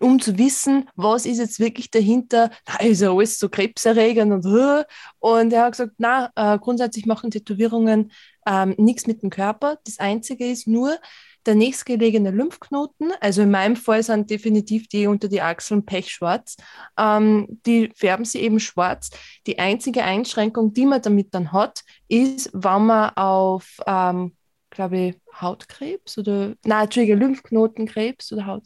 um 0.00 0.18
zu 0.18 0.36
wissen, 0.36 0.90
was 0.96 1.26
ist 1.26 1.38
jetzt 1.38 1.60
wirklich 1.60 1.92
dahinter, 1.92 2.50
na, 2.66 2.80
ist 2.84 3.02
ja 3.02 3.12
alles 3.12 3.38
so 3.38 3.48
krebserregend 3.48 4.32
und 4.32 4.44
äh, 4.46 4.84
und 5.20 5.52
er 5.52 5.66
hat 5.66 5.72
gesagt, 5.72 5.92
na, 5.98 6.32
äh, 6.34 6.58
grundsätzlich 6.58 7.06
machen 7.06 7.30
Tätowierungen 7.30 8.10
ähm, 8.44 8.74
nichts 8.78 9.06
mit 9.06 9.22
dem 9.22 9.30
Körper. 9.30 9.78
Das 9.84 10.00
Einzige 10.00 10.50
ist 10.50 10.66
nur 10.66 10.98
der 11.46 11.54
nächstgelegene 11.54 12.30
Lymphknoten, 12.30 13.12
also 13.20 13.42
in 13.42 13.50
meinem 13.50 13.76
Fall 13.76 14.02
sind 14.02 14.30
definitiv 14.30 14.88
die 14.88 15.06
unter 15.06 15.28
die 15.28 15.42
Achseln 15.42 15.84
pechschwarz, 15.84 16.56
ähm, 16.98 17.60
die 17.66 17.90
färben 17.94 18.24
sie 18.24 18.40
eben 18.40 18.60
schwarz. 18.60 19.10
Die 19.46 19.58
einzige 19.58 20.04
Einschränkung, 20.04 20.72
die 20.72 20.86
man 20.86 21.02
damit 21.02 21.34
dann 21.34 21.52
hat, 21.52 21.82
ist, 22.08 22.50
wenn 22.52 22.86
man 22.86 23.10
auf 23.16 23.78
ähm, 23.86 24.36
glaube 24.72 24.98
ich, 24.98 25.14
Hautkrebs 25.40 26.18
oder, 26.18 26.54
nein, 26.64 26.84
Entschuldige, 26.84 27.14
Lymphknotenkrebs 27.14 28.32
oder 28.32 28.46
Haut. 28.46 28.64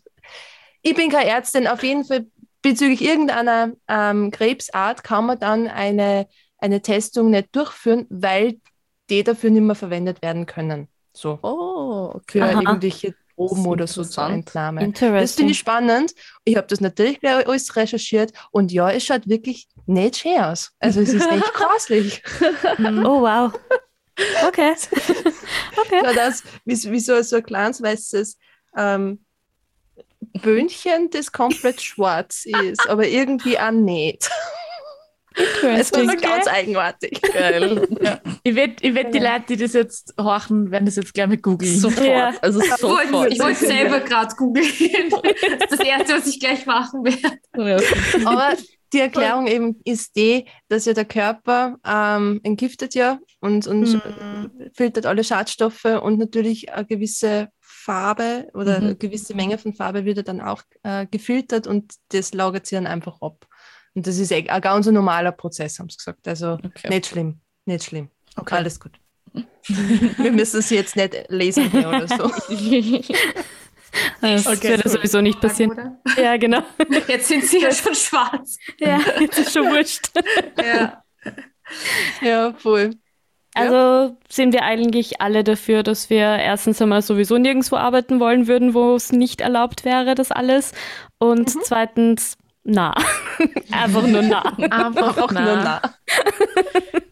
Ich 0.83 0.95
bin 0.95 1.11
keine 1.11 1.29
Ärztin, 1.29 1.67
auf 1.67 1.83
jeden 1.83 2.05
Fall 2.05 2.27
bezüglich 2.63 3.03
irgendeiner 3.03 3.73
ähm, 3.89 4.31
Krebsart 4.31 5.05
kann 5.05 5.27
man 5.27 5.39
dann 5.39 5.69
eine, 5.69 6.27
eine 6.59 6.81
Testung 6.81 7.31
nicht 7.31 7.55
durchführen, 7.55 8.07
weil 8.09 8.61
die 9.11 9.23
dafür 9.23 9.51
nicht 9.51 9.63
mehr 9.63 9.75
verwendet 9.75 10.23
werden 10.23 10.47
können. 10.47 10.89
So, 11.13 11.39
oh, 11.43 11.66
für 12.27 12.43
Aha. 12.43 12.61
irgendwelche 12.61 13.15
Proben 13.37 13.67
oder 13.67 13.87
so 13.87 14.03
zur 14.03 14.29
interessant. 14.29 14.81
Entnahme. 14.81 15.21
Das 15.21 15.35
finde 15.35 15.53
ich 15.53 15.59
spannend. 15.59 16.15
Ich 16.45 16.57
habe 16.57 16.67
das 16.67 16.81
natürlich 16.81 17.21
gleich 17.21 17.47
alles 17.47 17.77
recherchiert 17.77 18.33
und 18.51 18.73
ja, 18.73 18.91
es 18.91 19.05
schaut 19.05 19.29
wirklich 19.29 19.69
nicht 19.85 20.17
schön 20.17 20.41
aus. 20.41 20.73
Also 20.81 21.01
es 21.01 21.13
ist 21.13 21.31
echt 21.31 21.55
grauslich. 21.55 22.23
Oh, 22.79 23.21
wow. 23.21 23.53
Okay. 24.49 24.75
okay. 25.77 26.01
Ja, 26.03 26.15
das, 26.15 26.43
wie, 26.65 26.91
wie 26.91 27.01
so, 27.01 27.21
so 27.23 27.37
ein 27.37 27.43
kleines 27.43 27.83
weißes 27.83 28.39
ähm, 28.77 29.25
Böhnchen, 30.43 31.11
das 31.11 31.31
komplett 31.31 31.83
schwarz 31.83 32.47
ist, 32.47 32.89
aber 32.89 33.07
irgendwie 33.07 33.59
auch 33.59 33.71
nicht. 33.71 34.31
Es 35.37 35.91
ist 35.91 35.97
Interesting. 35.97 36.31
ganz 36.31 36.47
eigenartig. 36.49 37.21
Geil. 37.23 37.87
Ich 38.43 38.55
wette, 38.55 38.87
ich 38.87 38.95
wett, 38.95 39.13
die 39.13 39.19
Leute, 39.19 39.43
die 39.49 39.57
das 39.57 39.73
jetzt 39.73 40.15
horchen, 40.21 40.71
werden 40.71 40.85
das 40.87 40.95
jetzt 40.97 41.13
gleich 41.13 41.27
mit 41.27 41.43
googeln. 41.43 41.77
Sofort. 41.79 42.07
Ja. 42.07 42.33
Also 42.41 42.61
Ich 42.61 42.71
sofort. 42.77 43.13
wollte 43.13 43.35
ich 43.35 43.41
wollte 43.41 43.67
selber 43.67 43.99
gerade 44.01 44.35
googeln. 44.37 44.67
Das 45.59 45.71
ist 45.73 45.73
das 45.73 45.81
Erste, 45.81 46.13
was 46.15 46.27
ich 46.29 46.39
gleich 46.39 46.65
machen 46.65 47.05
werde. 47.05 47.39
Ja. 47.57 48.29
Aber 48.29 48.53
die 48.93 49.01
Erklärung 49.01 49.49
eben 49.49 49.81
ist 49.85 50.15
die, 50.15 50.47
dass 50.69 50.85
ja 50.85 50.93
der 50.93 51.05
Körper 51.07 51.77
ähm, 51.85 52.41
entgiftet 52.45 52.95
ja 52.95 53.19
und, 53.41 53.67
und 53.67 53.95
Mhm. 53.95 54.51
filtert 54.75 55.07
alle 55.07 55.25
Schadstoffe 55.25 55.85
und 55.85 56.19
natürlich 56.19 56.73
eine 56.73 56.87
gewisse 56.87 57.49
Farbe 57.61 58.47
oder 58.55 58.79
Mhm. 58.79 58.85
eine 58.87 58.97
gewisse 58.97 59.35
Menge 59.35 59.59
von 59.59 59.75
Farbe 59.75 60.05
wird 60.05 60.19
ja 60.19 60.23
dann 60.23 60.41
auch 60.41 60.63
äh, 60.85 61.07
gefiltert 61.11 61.67
und 61.67 61.95
das 62.11 62.33
lagert 62.33 62.67
sie 62.67 62.77
dann 62.77 62.87
einfach 62.87 63.21
ab. 63.21 63.45
Und 63.97 64.07
das 64.07 64.19
ist 64.19 64.33
ein 64.33 64.45
ganz 64.61 64.87
normaler 64.87 65.33
Prozess, 65.33 65.79
haben 65.81 65.89
sie 65.89 65.97
gesagt. 65.97 66.29
Also 66.29 66.59
Okay. 66.65 66.89
nicht 66.91 67.07
schlimm, 67.07 67.41
nicht 67.65 67.85
schlimm. 67.85 68.11
Okay. 68.37 68.55
Alles 68.57 68.79
gut. 68.79 68.93
Wir 69.67 70.31
müssen 70.33 70.61
es 70.61 70.71
jetzt 70.71 70.95
nicht 70.97 71.15
lesen 71.29 71.71
hier 71.71 71.89
oder 71.89 72.07
so. 72.07 72.31
Das 74.21 74.47
Okay, 74.47 74.69
würde 74.71 74.83
cool. 74.85 74.91
sowieso 74.93 75.21
nicht 75.23 75.41
passieren. 75.41 75.73
Oder? 75.73 75.99
Ja, 76.23 76.37
genau. 76.37 76.61
Jetzt 77.09 77.29
sind 77.29 77.45
sie 77.45 77.63
ja 77.63 77.73
schon 77.73 77.95
schwarz. 77.95 78.59
Ja, 78.79 79.01
jetzt 79.21 79.39
ist 79.39 79.53
schon 79.55 79.71
wurscht. 79.71 80.11
Ja. 80.63 81.03
Ja, 82.21 82.53
voll. 82.59 82.91
Also 83.55 84.19
sind 84.29 84.53
wir 84.53 84.65
eigentlich 84.65 85.23
alle 85.23 85.45
dafür, 85.45 85.83
dass 85.83 86.11
wir 86.11 86.19
erstens 86.21 86.83
einmal 86.83 87.01
sowieso 87.01 87.39
nirgendwo 87.39 87.77
arbeiten 87.77 88.21
wollen 88.21 88.49
würden, 88.49 88.75
wo 88.75 88.97
es 88.97 89.13
nicht 89.13 89.41
erlaubt 89.41 89.87
wäre, 89.87 90.15
das 90.15 90.31
alles. 90.31 90.73
Und 91.19 91.49
zweitens, 91.65 92.37
na. 92.67 92.95
Einfach 93.71 94.07
nur 94.07 94.23
na. 94.23 94.43
Einfach 94.59 95.17
Auch 95.19 95.33
na. 95.33 95.41
nur 95.41 95.57
nah. 95.57 95.83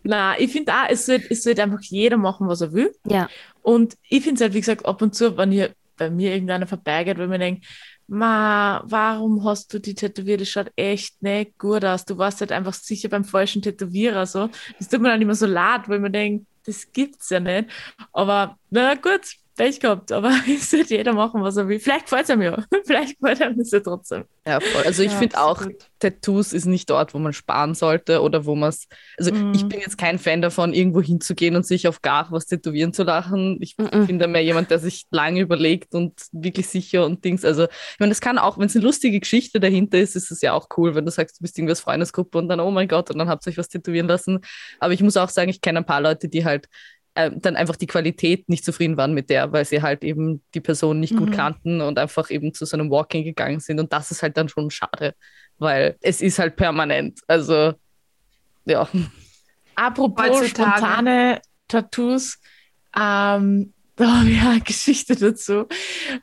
Na, 0.02 0.38
ich 0.38 0.52
finde 0.52 0.72
auch, 0.72 0.88
es 0.88 1.06
sollte 1.06 1.30
es 1.30 1.42
sollte 1.42 1.62
einfach 1.62 1.80
jeder 1.80 2.18
machen, 2.18 2.46
was 2.46 2.60
er 2.60 2.72
will. 2.72 2.94
Ja. 3.06 3.28
Und 3.62 3.96
ich 4.08 4.22
finde 4.22 4.34
es 4.34 4.40
halt, 4.42 4.54
wie 4.54 4.60
gesagt, 4.60 4.84
ab 4.84 5.00
und 5.00 5.14
zu, 5.14 5.36
wenn 5.38 5.50
ihr 5.50 5.74
bei 5.96 6.10
mir 6.10 6.32
irgendeiner 6.32 6.66
vorbeigeht, 6.66 7.16
wenn 7.16 7.30
man 7.30 7.40
denkt, 7.40 7.64
Ma, 8.06 8.82
warum 8.84 9.44
hast 9.44 9.72
du 9.72 9.78
die 9.78 9.94
tätowiert? 9.94 10.42
Das 10.42 10.48
schaut 10.48 10.70
echt 10.76 11.22
nicht 11.22 11.58
gut 11.58 11.84
aus. 11.84 12.04
Du 12.04 12.18
warst 12.18 12.40
halt 12.40 12.52
einfach 12.52 12.74
sicher 12.74 13.08
beim 13.08 13.24
falschen 13.24 13.62
Tätowierer. 13.62 14.26
So. 14.26 14.50
Das 14.78 14.88
tut 14.88 15.00
mir 15.00 15.08
dann 15.08 15.22
immer 15.22 15.34
so 15.34 15.46
leid, 15.46 15.88
weil 15.88 16.00
man 16.00 16.12
denkt, 16.12 16.46
das 16.66 16.92
gibt's 16.92 17.30
ja 17.30 17.40
nicht. 17.40 17.70
Aber 18.12 18.58
na 18.68 18.94
gut, 18.94 19.36
Pech 19.56 19.78
gehabt, 19.80 20.10
aber 20.12 20.30
es 20.48 20.72
wird 20.72 20.90
jeder 20.90 21.12
machen, 21.12 21.42
was 21.42 21.56
er 21.56 21.68
will. 21.68 21.78
Vielleicht 21.78 22.06
gefällt 22.06 22.24
es 22.24 22.30
ihm 22.34 22.42
ja. 22.42 22.64
Vielleicht 22.84 23.18
gefällt 23.20 23.40
ihm 23.40 23.56
das 23.58 23.70
ja 23.70 23.80
trotzdem. 23.80 24.24
Ja, 24.46 24.60
voll. 24.60 24.82
Also 24.82 25.02
ich 25.02 25.12
Ja, 25.12 25.18
finde 25.18 25.40
auch. 25.40 25.62
Tattoos 26.00 26.52
ist 26.52 26.66
nicht 26.66 26.90
dort, 26.90 27.14
wo 27.14 27.18
man 27.18 27.32
sparen 27.32 27.74
sollte 27.74 28.20
oder 28.20 28.44
wo 28.44 28.54
man 28.54 28.68
es. 28.68 28.88
Also 29.16 29.32
Mhm. 29.32 29.52
ich 29.54 29.66
bin 29.66 29.80
jetzt 29.80 29.96
kein 29.96 30.18
Fan 30.18 30.42
davon, 30.42 30.74
irgendwo 30.74 31.00
hinzugehen 31.00 31.56
und 31.56 31.64
sich 31.66 31.88
auf 31.88 32.02
gar 32.02 32.30
was 32.30 32.46
tätowieren 32.46 32.92
zu 32.92 33.04
lachen. 33.04 33.56
Ich 33.60 33.76
Mhm. 33.78 34.06
bin 34.06 34.18
da 34.18 34.26
mehr 34.26 34.42
jemand, 34.44 34.70
der 34.70 34.78
sich 34.78 35.06
lange 35.10 35.40
überlegt 35.40 35.94
und 35.94 36.12
wirklich 36.32 36.68
sicher 36.68 37.06
und 37.06 37.24
Dings. 37.24 37.44
Also 37.44 37.64
ich 37.64 37.98
meine, 38.00 38.10
das 38.10 38.20
kann 38.20 38.38
auch, 38.38 38.58
wenn 38.58 38.66
es 38.66 38.76
eine 38.76 38.84
lustige 38.84 39.18
Geschichte 39.20 39.60
dahinter 39.60 39.98
ist, 39.98 40.14
ist 40.16 40.30
es 40.30 40.42
ja 40.42 40.52
auch 40.52 40.68
cool, 40.76 40.94
wenn 40.94 41.06
du 41.06 41.10
sagst, 41.10 41.38
du 41.38 41.42
bist 41.42 41.56
irgendwie 41.58 41.72
aus 41.72 41.80
Freundesgruppe 41.80 42.36
und 42.38 42.48
dann, 42.48 42.60
oh 42.60 42.70
mein 42.70 42.88
Gott, 42.88 43.10
und 43.10 43.18
dann 43.18 43.28
habt 43.28 43.46
ihr 43.46 43.50
euch 43.50 43.58
was 43.58 43.68
tätowieren 43.68 44.08
lassen. 44.08 44.40
Aber 44.80 44.92
ich 44.92 45.00
muss 45.02 45.16
auch 45.16 45.28
sagen, 45.30 45.48
ich 45.50 45.60
kenne 45.62 45.78
ein 45.78 45.86
paar 45.86 46.00
Leute, 46.02 46.28
die 46.28 46.44
halt 46.44 46.68
ähm, 47.16 47.40
dann 47.40 47.56
einfach 47.56 47.76
die 47.76 47.86
Qualität 47.86 48.48
nicht 48.48 48.64
zufrieden 48.64 48.96
waren 48.96 49.14
mit 49.14 49.30
der, 49.30 49.52
weil 49.52 49.64
sie 49.64 49.82
halt 49.82 50.02
eben 50.02 50.42
die 50.54 50.60
Person 50.60 50.98
nicht 51.00 51.16
gut 51.16 51.30
Mhm. 51.30 51.34
kannten 51.34 51.80
und 51.80 51.98
einfach 51.98 52.30
eben 52.30 52.52
zu 52.54 52.64
so 52.66 52.76
einem 52.76 52.90
Walking 52.90 53.24
gegangen 53.24 53.60
sind. 53.60 53.78
Und 53.78 53.92
das 53.92 54.10
ist 54.10 54.22
halt 54.22 54.36
dann 54.36 54.48
schon 54.48 54.70
schade, 54.70 55.14
weil 55.58 55.96
es 56.00 56.20
ist 56.20 56.38
halt 56.38 56.56
permanent. 56.56 57.20
Also, 57.28 57.74
ja. 58.64 58.88
Apropos 59.76 60.26
Heutzutage. 60.28 60.48
spontane 60.78 61.42
Tattoos, 61.68 62.38
ähm, 62.96 63.72
da 63.96 64.18
habe 64.20 64.30
ich 64.30 64.40
eine 64.42 64.60
Geschichte 64.60 65.14
dazu. 65.14 65.66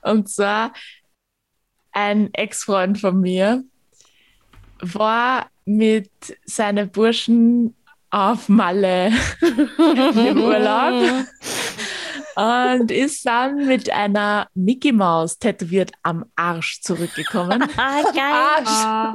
Und 0.02 0.28
zwar 0.30 0.74
ein 1.94 2.34
Ex-Freund 2.34 3.00
von 3.00 3.20
mir 3.22 3.64
war 4.82 5.50
mit 5.66 6.12
seinen 6.46 6.90
Burschen 6.92 7.76
auf 8.12 8.50
Malle 8.50 9.12
im 9.42 10.42
Urlaub 10.42 11.26
und 12.36 12.92
ist 12.92 13.26
dann 13.26 13.68
mit 13.68 13.90
einer 13.92 14.48
Mickey 14.54 14.92
Maus 14.92 15.40
tätowiert 15.40 15.92
am 16.04 16.26
Arsch 16.36 16.82
zurückgekommen. 16.82 17.64
Ah, 17.78 18.02
geil. 18.04 18.66
Ah, 18.66 19.14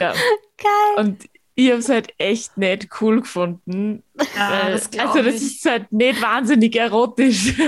ja. 0.00 0.12
Geil. 0.56 1.04
Und 1.04 1.28
ich 1.54 1.70
habe 1.70 1.80
es 1.80 1.88
halt 1.88 2.12
echt 2.18 2.56
nicht 2.56 2.88
cool 3.00 3.20
gefunden. 3.20 4.02
Ja, 4.36 4.50
Weil- 4.64 4.72
das 4.72 4.90
also 4.98 5.22
das 5.22 5.34
ich. 5.36 5.42
ist 5.42 5.64
halt 5.68 5.90
nicht 5.92 6.20
wahnsinnig 6.22 6.74
erotisch. 6.76 7.54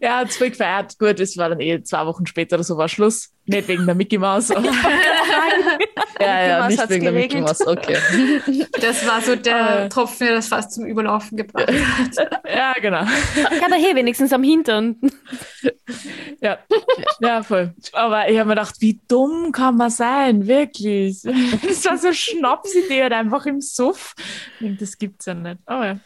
ja, 0.00 0.18
hat 0.18 0.28
es 0.30 0.36
voll 0.36 0.50
gefeiert. 0.50 0.98
Gut, 0.98 1.20
es 1.20 1.36
war 1.36 1.48
dann 1.48 1.60
eh 1.60 1.82
zwei 1.82 2.06
Wochen 2.06 2.26
später 2.26 2.56
oder 2.56 2.64
so 2.64 2.76
war 2.76 2.88
Schluss. 2.88 3.30
Nicht 3.46 3.68
wegen 3.68 3.86
der 3.86 3.94
Mickey 3.94 4.18
Maus. 4.18 4.50
aber- 4.50 4.70
Ja, 6.20 6.46
ja, 6.46 6.58
Maus 6.60 6.68
nicht 6.70 6.88
wegen 6.90 7.04
der 7.04 7.12
Mickey 7.12 7.28
geregelt. 7.40 7.58
Maus. 7.60 7.66
Okay. 7.66 7.96
Das 8.80 9.06
war 9.06 9.20
so 9.22 9.36
der 9.36 9.84
Äh. 9.84 9.88
Tropfen, 9.88 10.26
der 10.26 10.36
das 10.36 10.48
fast 10.48 10.72
zum 10.72 10.84
Überlaufen 10.84 11.36
gebracht 11.36 11.68
hat. 11.68 12.40
ja, 12.52 12.72
genau. 12.74 13.02
Ja, 13.02 13.06
aber 13.64 13.76
hey, 13.76 13.94
wenigstens 13.94 14.32
am 14.32 14.42
Hintern. 14.42 14.96
Ja. 16.40 16.58
ja, 17.20 17.42
voll. 17.42 17.72
Aber 17.92 18.28
ich 18.28 18.38
habe 18.38 18.48
mir 18.48 18.54
gedacht, 18.56 18.74
wie 18.80 19.00
dumm 19.08 19.52
kann 19.52 19.76
man 19.76 19.90
sein? 19.90 20.46
Wirklich. 20.46 21.22
Das 21.22 21.84
war 21.86 21.96
so 21.96 22.08
eine 22.08 22.16
Schnapsidee 22.16 23.02
halt 23.02 23.12
einfach 23.12 23.46
im 23.46 23.60
Suff. 23.60 24.07
Das 24.60 24.98
gibt's 24.98 25.26
ja 25.26 25.34
nicht. 25.34 25.60
Oh 25.66 25.82
ja. 25.82 26.00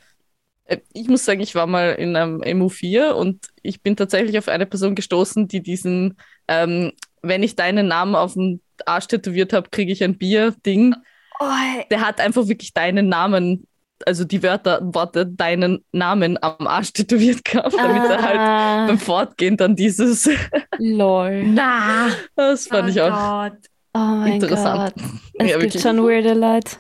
Äh, 0.65 0.79
Ich 0.93 1.09
muss 1.09 1.25
sagen, 1.25 1.41
ich 1.41 1.55
war 1.55 1.67
mal 1.67 1.93
in 1.95 2.17
einem 2.17 2.43
MU4 2.43 3.11
und 3.13 3.47
ich 3.63 3.83
bin 3.83 3.97
tatsächlich 3.97 4.39
auf 4.39 4.49
eine 4.49 4.67
Person 4.67 4.95
gestoßen, 4.95 5.49
die 5.49 5.63
diesen, 5.63 6.19
ähm, 6.49 6.93
wenn 7.23 7.43
ich 7.43 7.57
deinen 7.57 7.89
Namen 7.89 8.15
auf 8.15 8.35
dem 8.35 8.61
Arsch 8.87 9.07
tätowiert 9.09 9.53
habe, 9.53 9.71
kriege 9.71 9.93
ich 9.93 10.03
ein 10.05 10.19
Bier-Ding. 10.19 10.95
Oh, 11.41 11.45
Der 11.91 12.01
hat 12.07 12.21
einfach 12.21 12.49
wirklich 12.49 12.73
deinen 12.73 13.09
Namen, 13.09 13.67
also 14.07 14.25
die 14.25 14.43
Wörter, 14.43 14.81
Worte, 14.95 15.27
deinen 15.27 15.85
Namen 15.93 16.39
am 16.43 16.67
Arsch 16.67 16.93
tätowiert 16.93 17.45
gehabt, 17.45 17.75
damit 17.83 18.09
er 18.11 18.23
halt 18.23 18.41
ah, 18.41 18.87
beim 18.87 18.99
Fortgehen 18.99 19.57
dann 19.57 19.77
dieses, 19.77 20.29
lol. 20.79 21.45
Na, 21.45 22.09
das 22.37 22.67
fand 22.69 22.89
ich 22.91 23.01
auch 23.01 23.11
Gott. 23.11 23.59
Oh 23.95 23.99
mein 23.99 24.35
interessant. 24.35 24.95
Gott. 24.97 25.05
Es 25.39 25.51
Ja, 25.51 25.59
gibt 25.59 25.75
wirklich. 25.75 25.83
schon 25.83 26.03
weirde 26.03 26.35
Leute. 26.35 26.77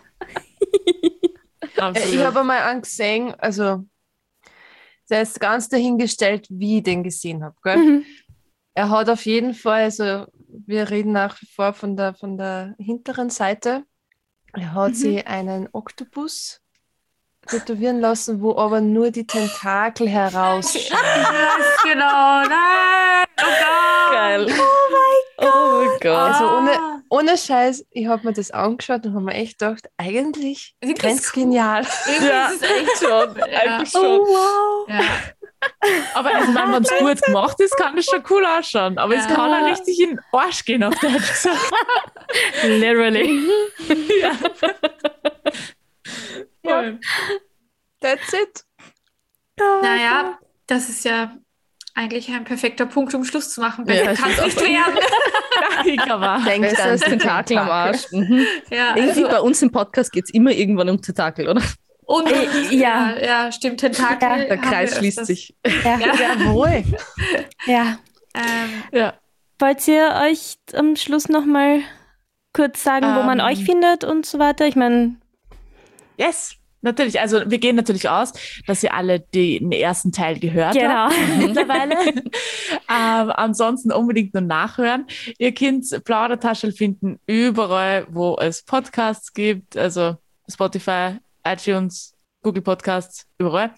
Ich 1.94 2.18
habe 2.18 2.40
einmal 2.40 2.62
angesehen, 2.62 3.34
also 3.38 3.84
der 5.10 5.22
ist 5.22 5.40
ganz 5.40 5.68
dahingestellt, 5.68 6.46
wie 6.50 6.78
ich 6.78 6.82
den 6.84 7.02
gesehen 7.02 7.42
habe. 7.42 7.56
Gell? 7.62 7.76
Mhm. 7.76 8.04
Er 8.74 8.88
hat 8.90 9.08
auf 9.08 9.24
jeden 9.26 9.52
Fall, 9.54 9.82
also 9.84 10.26
wir 10.48 10.90
reden 10.90 11.12
nach 11.12 11.40
wie 11.40 11.46
vor 11.46 11.72
von 11.72 11.96
der, 11.96 12.14
von 12.14 12.36
der 12.38 12.74
hinteren 12.78 13.30
Seite, 13.30 13.84
er 14.52 14.74
hat 14.74 14.90
Mhm. 14.90 14.94
sich 14.94 15.26
einen 15.26 15.68
Oktopus 15.72 16.60
tätowieren 17.48 18.00
lassen, 18.00 18.40
wo 18.42 18.56
aber 18.56 18.80
nur 18.80 19.10
die 19.10 19.26
Tentakel 19.26 20.08
herausschauen. 20.08 20.82
Yes, 20.92 21.82
genau. 21.82 22.42
Nein. 22.42 23.26
Oh 23.40 23.44
Gott. 23.44 24.12
geil. 24.12 24.46
Oh 24.46 24.52
mein 24.92 25.24
Gott. 25.38 25.54
Oh 25.54 25.80
mein 25.80 25.98
Gott. 26.00 26.32
Also 26.32 26.56
ohne. 26.58 26.91
Ohne 27.12 27.36
Scheiß, 27.36 27.84
ich 27.90 28.06
habe 28.06 28.26
mir 28.26 28.32
das 28.32 28.50
angeschaut 28.52 29.04
und 29.04 29.12
habe 29.14 29.24
mir 29.26 29.34
echt 29.34 29.58
gedacht, 29.58 29.86
eigentlich 29.98 30.74
ist 30.80 31.02
ganz 31.02 31.30
cool. 31.36 31.42
genial. 31.42 31.86
Ja. 32.26 32.46
ist 32.48 32.62
es 32.62 32.70
echt 32.70 32.98
schon, 33.00 33.36
Ja. 33.36 33.44
eigentlich 33.44 33.90
schon. 33.90 34.20
Oh, 34.20 34.24
wow. 34.26 34.88
Ja. 34.88 35.00
Aber 36.14 36.34
also, 36.34 36.54
wenn 36.54 36.82
es 36.82 36.90
gut 36.98 37.22
gemacht 37.22 37.60
ist, 37.60 37.76
kann 37.76 37.98
es 37.98 38.06
schon 38.06 38.24
cool 38.30 38.46
ausschauen. 38.46 38.96
Aber 38.96 39.14
es 39.14 39.26
Ja. 39.26 39.34
kann 39.34 39.52
auch 39.52 39.70
richtig 39.70 40.00
in 40.00 40.10
den 40.10 40.20
Arsch 40.32 40.64
gehen, 40.64 40.82
auf 40.82 40.94
Deutsch 41.00 41.12
gesagt. 41.28 41.72
Literally. 42.64 43.46
Voll. 46.64 46.98
That's 48.00 48.32
it. 48.32 48.64
Naja, 49.60 50.38
das 50.66 50.88
ist 50.88 51.04
ja 51.04 51.36
eigentlich 51.94 52.30
ein 52.30 52.44
perfekter 52.44 52.86
Punkt, 52.86 53.14
um 53.14 53.24
Schluss 53.24 53.50
zu 53.52 53.60
machen. 53.60 53.84
Besser 53.86 54.04
Ja, 54.04 54.12
ich 54.12 54.18
kann 54.20 54.30
es 54.30 54.44
nicht 54.44 54.60
werden. 54.60 56.44
Denkt 56.44 56.80
an 56.80 56.98
Tentakel 56.98 57.58
am 57.58 57.68
Arsch. 57.70 58.10
Mhm. 58.12 58.46
Ja, 58.70 58.96
Irgendwie 58.96 59.24
also, 59.24 59.28
bei 59.28 59.40
uns 59.40 59.62
im 59.62 59.70
Podcast 59.72 60.12
geht 60.12 60.24
es 60.24 60.34
immer 60.34 60.50
irgendwann 60.52 60.88
um 60.88 61.00
Tentakel, 61.02 61.48
oder? 61.48 61.62
und, 62.04 62.26
Äh, 62.30 62.74
ja. 62.74 63.10
ja, 63.16 63.24
ja, 63.24 63.52
stimmt. 63.52 63.80
Tentakel. 63.80 64.28
Ja, 64.28 64.44
Der 64.46 64.58
Kreis 64.58 64.96
schließt 64.96 65.26
sich. 65.26 65.54
Ja. 65.84 65.98
Ja. 65.98 66.14
Jawohl. 66.14 66.84
ja. 67.66 67.98
Ähm, 68.34 68.82
Ja. 68.92 69.14
Wollt 69.58 69.86
ihr 69.86 70.20
euch 70.28 70.56
am 70.74 70.96
Schluss 70.96 71.28
nochmal 71.28 71.80
kurz 72.52 72.82
sagen, 72.82 73.06
wo 73.16 73.22
man 73.22 73.38
Ähm. 73.38 73.46
euch 73.46 73.64
findet 73.64 74.02
und 74.04 74.26
so 74.26 74.38
weiter? 74.38 74.66
Ich 74.66 74.76
meine, 74.76 75.16
Yes. 76.18 76.54
Natürlich, 76.82 77.20
also 77.20 77.42
wir 77.46 77.58
gehen 77.58 77.76
natürlich 77.76 78.08
aus, 78.08 78.32
dass 78.66 78.82
ihr 78.82 78.92
alle 78.92 79.20
den 79.20 79.70
ersten 79.70 80.10
Teil 80.10 80.38
gehört 80.38 80.74
genau. 80.74 81.08
habt 81.08 81.14
mittlerweile. 81.38 81.94
ähm, 82.12 83.32
ansonsten 83.34 83.92
unbedingt 83.92 84.34
nur 84.34 84.42
nachhören. 84.42 85.06
Ihr 85.38 85.54
könnt 85.54 86.04
Plaudertaschel 86.04 86.72
finden 86.72 87.20
überall, 87.26 88.06
wo 88.10 88.36
es 88.36 88.62
Podcasts 88.62 89.32
gibt, 89.32 89.76
also 89.76 90.16
Spotify, 90.48 91.18
iTunes, 91.44 92.14
Google 92.42 92.62
Podcasts, 92.62 93.26
überall. 93.38 93.72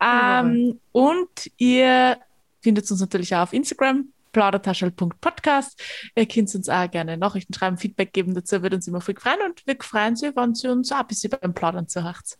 Ähm, 0.00 0.80
und 0.92 1.50
ihr 1.58 2.16
findet 2.62 2.90
uns 2.90 3.00
natürlich 3.00 3.34
auch 3.34 3.42
auf 3.42 3.52
Instagram, 3.52 4.08
plaudertaschel.podcast. 4.32 5.80
Ihr 6.14 6.26
könnt 6.26 6.54
uns 6.54 6.68
auch 6.68 6.90
gerne 6.90 7.16
Nachrichten 7.18 7.52
schreiben, 7.52 7.76
Feedback 7.76 8.12
geben 8.12 8.34
dazu, 8.34 8.62
würde 8.62 8.76
uns 8.76 8.88
immer 8.88 9.02
viel 9.02 9.16
freuen 9.18 9.42
und 9.44 9.66
wir 9.66 9.76
freuen 9.80 10.10
uns, 10.10 10.22
wenn 10.22 10.54
Sie 10.54 10.68
uns 10.68 10.92
auch 10.92 11.00
ein 11.00 11.06
bisschen 11.06 11.30
beim 11.30 11.54
Plaudern 11.54 11.88
zuhört. 11.88 12.38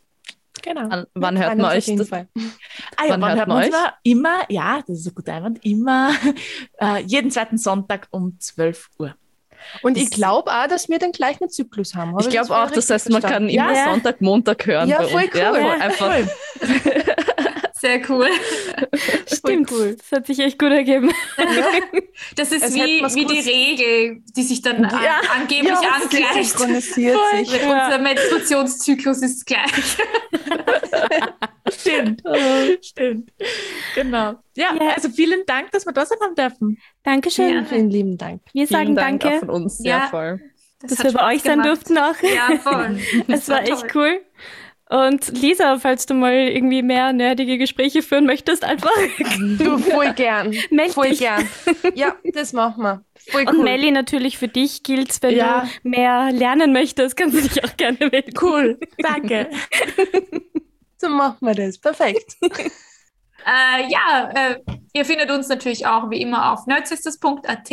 Genau. 0.63 0.89
An, 0.89 1.07
wann 1.15 1.39
hört 1.39 1.57
man 1.59 1.75
uns 1.77 1.89
euch 1.89 1.97
das? 1.97 2.09
Fall. 2.09 2.29
Ah 2.97 3.05
ja, 3.05 3.11
Wann 3.13 3.21
wann, 3.21 3.29
hört 3.31 3.39
hört 3.41 3.49
man 3.49 3.59
euch? 3.59 3.67
immer? 3.69 3.95
Immer, 4.03 4.37
ja, 4.49 4.81
das 4.87 4.99
ist 5.01 5.07
ein 5.09 5.15
guter 5.15 5.35
Einwand, 5.35 5.65
immer 5.65 6.11
äh, 6.81 7.03
jeden 7.03 7.31
zweiten 7.31 7.59
Sonntag 7.59 8.09
um 8.11 8.39
12 8.39 8.89
Uhr. 8.99 9.15
Und 9.83 9.97
ich 9.97 10.11
Das- 10.11 10.19
glaube 10.19 10.51
auch, 10.53 10.67
dass 10.69 10.89
wir 10.89 10.99
den 10.99 11.13
gleichen 11.13 11.49
Zyklus 11.49 11.95
haben. 11.95 12.13
Habe 12.13 12.23
Ich 12.23 12.31
glaube 12.31 12.57
auch, 12.57 12.71
das 12.71 12.89
heißt, 12.91 13.11
man 13.11 13.21
kann 13.21 13.49
verstanden? 13.49 13.49
immer 13.51 13.75
Ja. 13.75 13.85
Sonntag, 13.91 14.21
Montag 14.21 14.67
hören. 14.67 14.89
Ja, 14.89 14.99
bei 14.99 15.09
voll 15.09 15.25
uns. 15.25 15.35
Ja, 15.35 15.51
cool. 15.51 15.61
voll, 15.61 15.69
Ja, 15.69 15.81
einfach. 15.81 17.16
Sehr 17.87 18.11
cool. 18.11 18.29
Stimmt. 19.33 19.71
cool. 19.73 19.97
Das 19.97 20.19
hat 20.19 20.27
sich 20.27 20.39
echt 20.41 20.59
gut 20.59 20.71
ergeben. 20.73 21.11
Das 22.35 22.51
ist 22.51 22.63
Es 22.65 22.75
wie, 22.75 23.03
wie 23.03 23.25
die. 23.27 23.39
Regel, 23.41 24.23
die 24.37 24.43
sich 24.43 24.63
dann 24.63 24.83
Ja. 24.83 25.21
angeblich 25.35 25.69
Ja, 25.69 25.91
angleicht. 26.03 26.35
synchronisiert 26.51 27.19
sich. 27.35 27.53
Unser 27.63 27.99
Menstruationszyklus 27.99 29.23
ist 29.23 29.47
gleich. 29.47 29.71
Stimmt, 31.71 32.23
stimmt. 32.83 33.31
Genau. 33.95 34.35
Ja, 34.57 34.75
Ja. 34.75 34.93
also 34.95 35.09
vielen 35.11 35.45
Dank, 35.47 35.71
dass 35.73 35.85
wir 35.87 35.93
da 35.93 36.07
sein 36.07 36.19
haben 36.23 36.35
dürfen. 36.35 36.79
Dankeschön. 37.03 37.53
Ja. 37.55 37.65
Vielen 37.65 37.91
lieben 37.91 38.17
Dank. 38.19 38.41
Wir 38.53 38.67
sagen 38.67 38.85
Vielen 38.85 38.97
Dank 38.97 39.25
auch 39.25 39.29
danke, 39.31 39.47
von 39.47 39.51
uns. 39.51 39.81
Ja. 39.85 40.01
Sehr 40.01 40.09
voll. 40.09 40.41
Das 40.81 40.91
dass 40.95 41.05
wir 41.05 41.13
bei 41.13 41.35
euch 41.35 41.43
sein 41.43 41.61
gemacht. 41.63 41.69
durften 41.89 41.99
auch. 41.99 42.15
Ja, 42.23 42.59
voll. 42.59 42.99
Es 43.29 43.49
war 43.49 43.63
echt 43.63 43.95
cool. 43.95 44.21
Und 44.89 45.37
Lisa, 45.43 45.79
falls 45.79 46.07
du 46.07 46.15
mal 46.15 46.33
irgendwie 46.33 46.81
mehr 46.83 47.13
nerdige 47.13 47.59
Gespräche 47.59 48.03
führen 48.03 48.25
möchtest, 48.25 48.63
einfach. 48.65 48.91
Du, 49.59 49.79
voll 49.79 50.13
gern. 50.15 50.55
Meld 50.71 50.93
voll 50.93 51.09
dich. 51.11 51.19
gern. 51.19 51.49
Ja, 51.95 52.15
das 52.35 52.53
machen 52.53 52.83
wir. 52.85 53.05
Voll 53.31 53.43
Und 53.49 53.57
cool. 53.57 53.65
Melli, 53.65 53.91
natürlich 53.91 54.39
für 54.39 54.47
dich 54.49 54.85
gilt's, 54.85 55.21
wenn 55.23 55.35
Ja. 55.37 55.69
du 55.83 55.89
mehr 55.89 56.31
lernen 56.33 56.73
möchtest, 56.73 57.17
kannst 57.17 57.37
du 57.37 57.41
dich 57.43 57.65
auch 57.65 57.77
gerne 57.77 57.99
melden. 57.99 58.33
Cool, 58.41 58.79
danke. 58.99 59.51
So 60.99 61.11
machen 61.11 61.37
wir 61.41 61.55
das. 61.55 61.77
Perfekt. 61.79 62.37
Äh, 62.43 63.93
ja, 63.93 64.31
äh, 64.35 64.61
ihr 64.95 65.05
findet 65.05 65.31
uns 65.31 65.47
natürlich 65.49 65.87
auch 65.87 66.09
wie 66.11 66.23
immer 66.23 66.53
auf 66.53 66.67
nerdsisters.at 66.67 67.71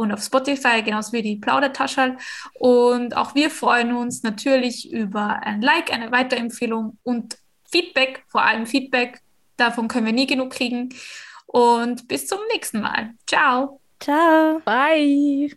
und 0.00 0.12
auf 0.12 0.22
Spotify, 0.22 0.82
genauso 0.82 1.12
wie 1.12 1.22
die 1.22 1.36
Plaudertaschel. 1.36 2.16
Und 2.54 3.16
auch 3.16 3.34
wir 3.34 3.50
freuen 3.50 3.94
uns 3.94 4.22
natürlich 4.22 4.90
über 4.90 5.40
ein 5.42 5.62
Like, 5.62 5.92
eine 5.92 6.10
Weiterempfehlung 6.10 6.98
und 7.02 7.38
Feedback, 7.70 8.24
vor 8.28 8.42
allem 8.42 8.66
Feedback. 8.66 9.20
Davon 9.56 9.88
können 9.88 10.06
wir 10.06 10.12
nie 10.12 10.26
genug 10.26 10.50
kriegen. 10.50 10.88
Und 11.46 12.08
bis 12.08 12.26
zum 12.26 12.38
nächsten 12.52 12.80
Mal. 12.80 13.14
Ciao. 13.26 13.80
Ciao. 14.00 14.60
Bye. 14.64 15.50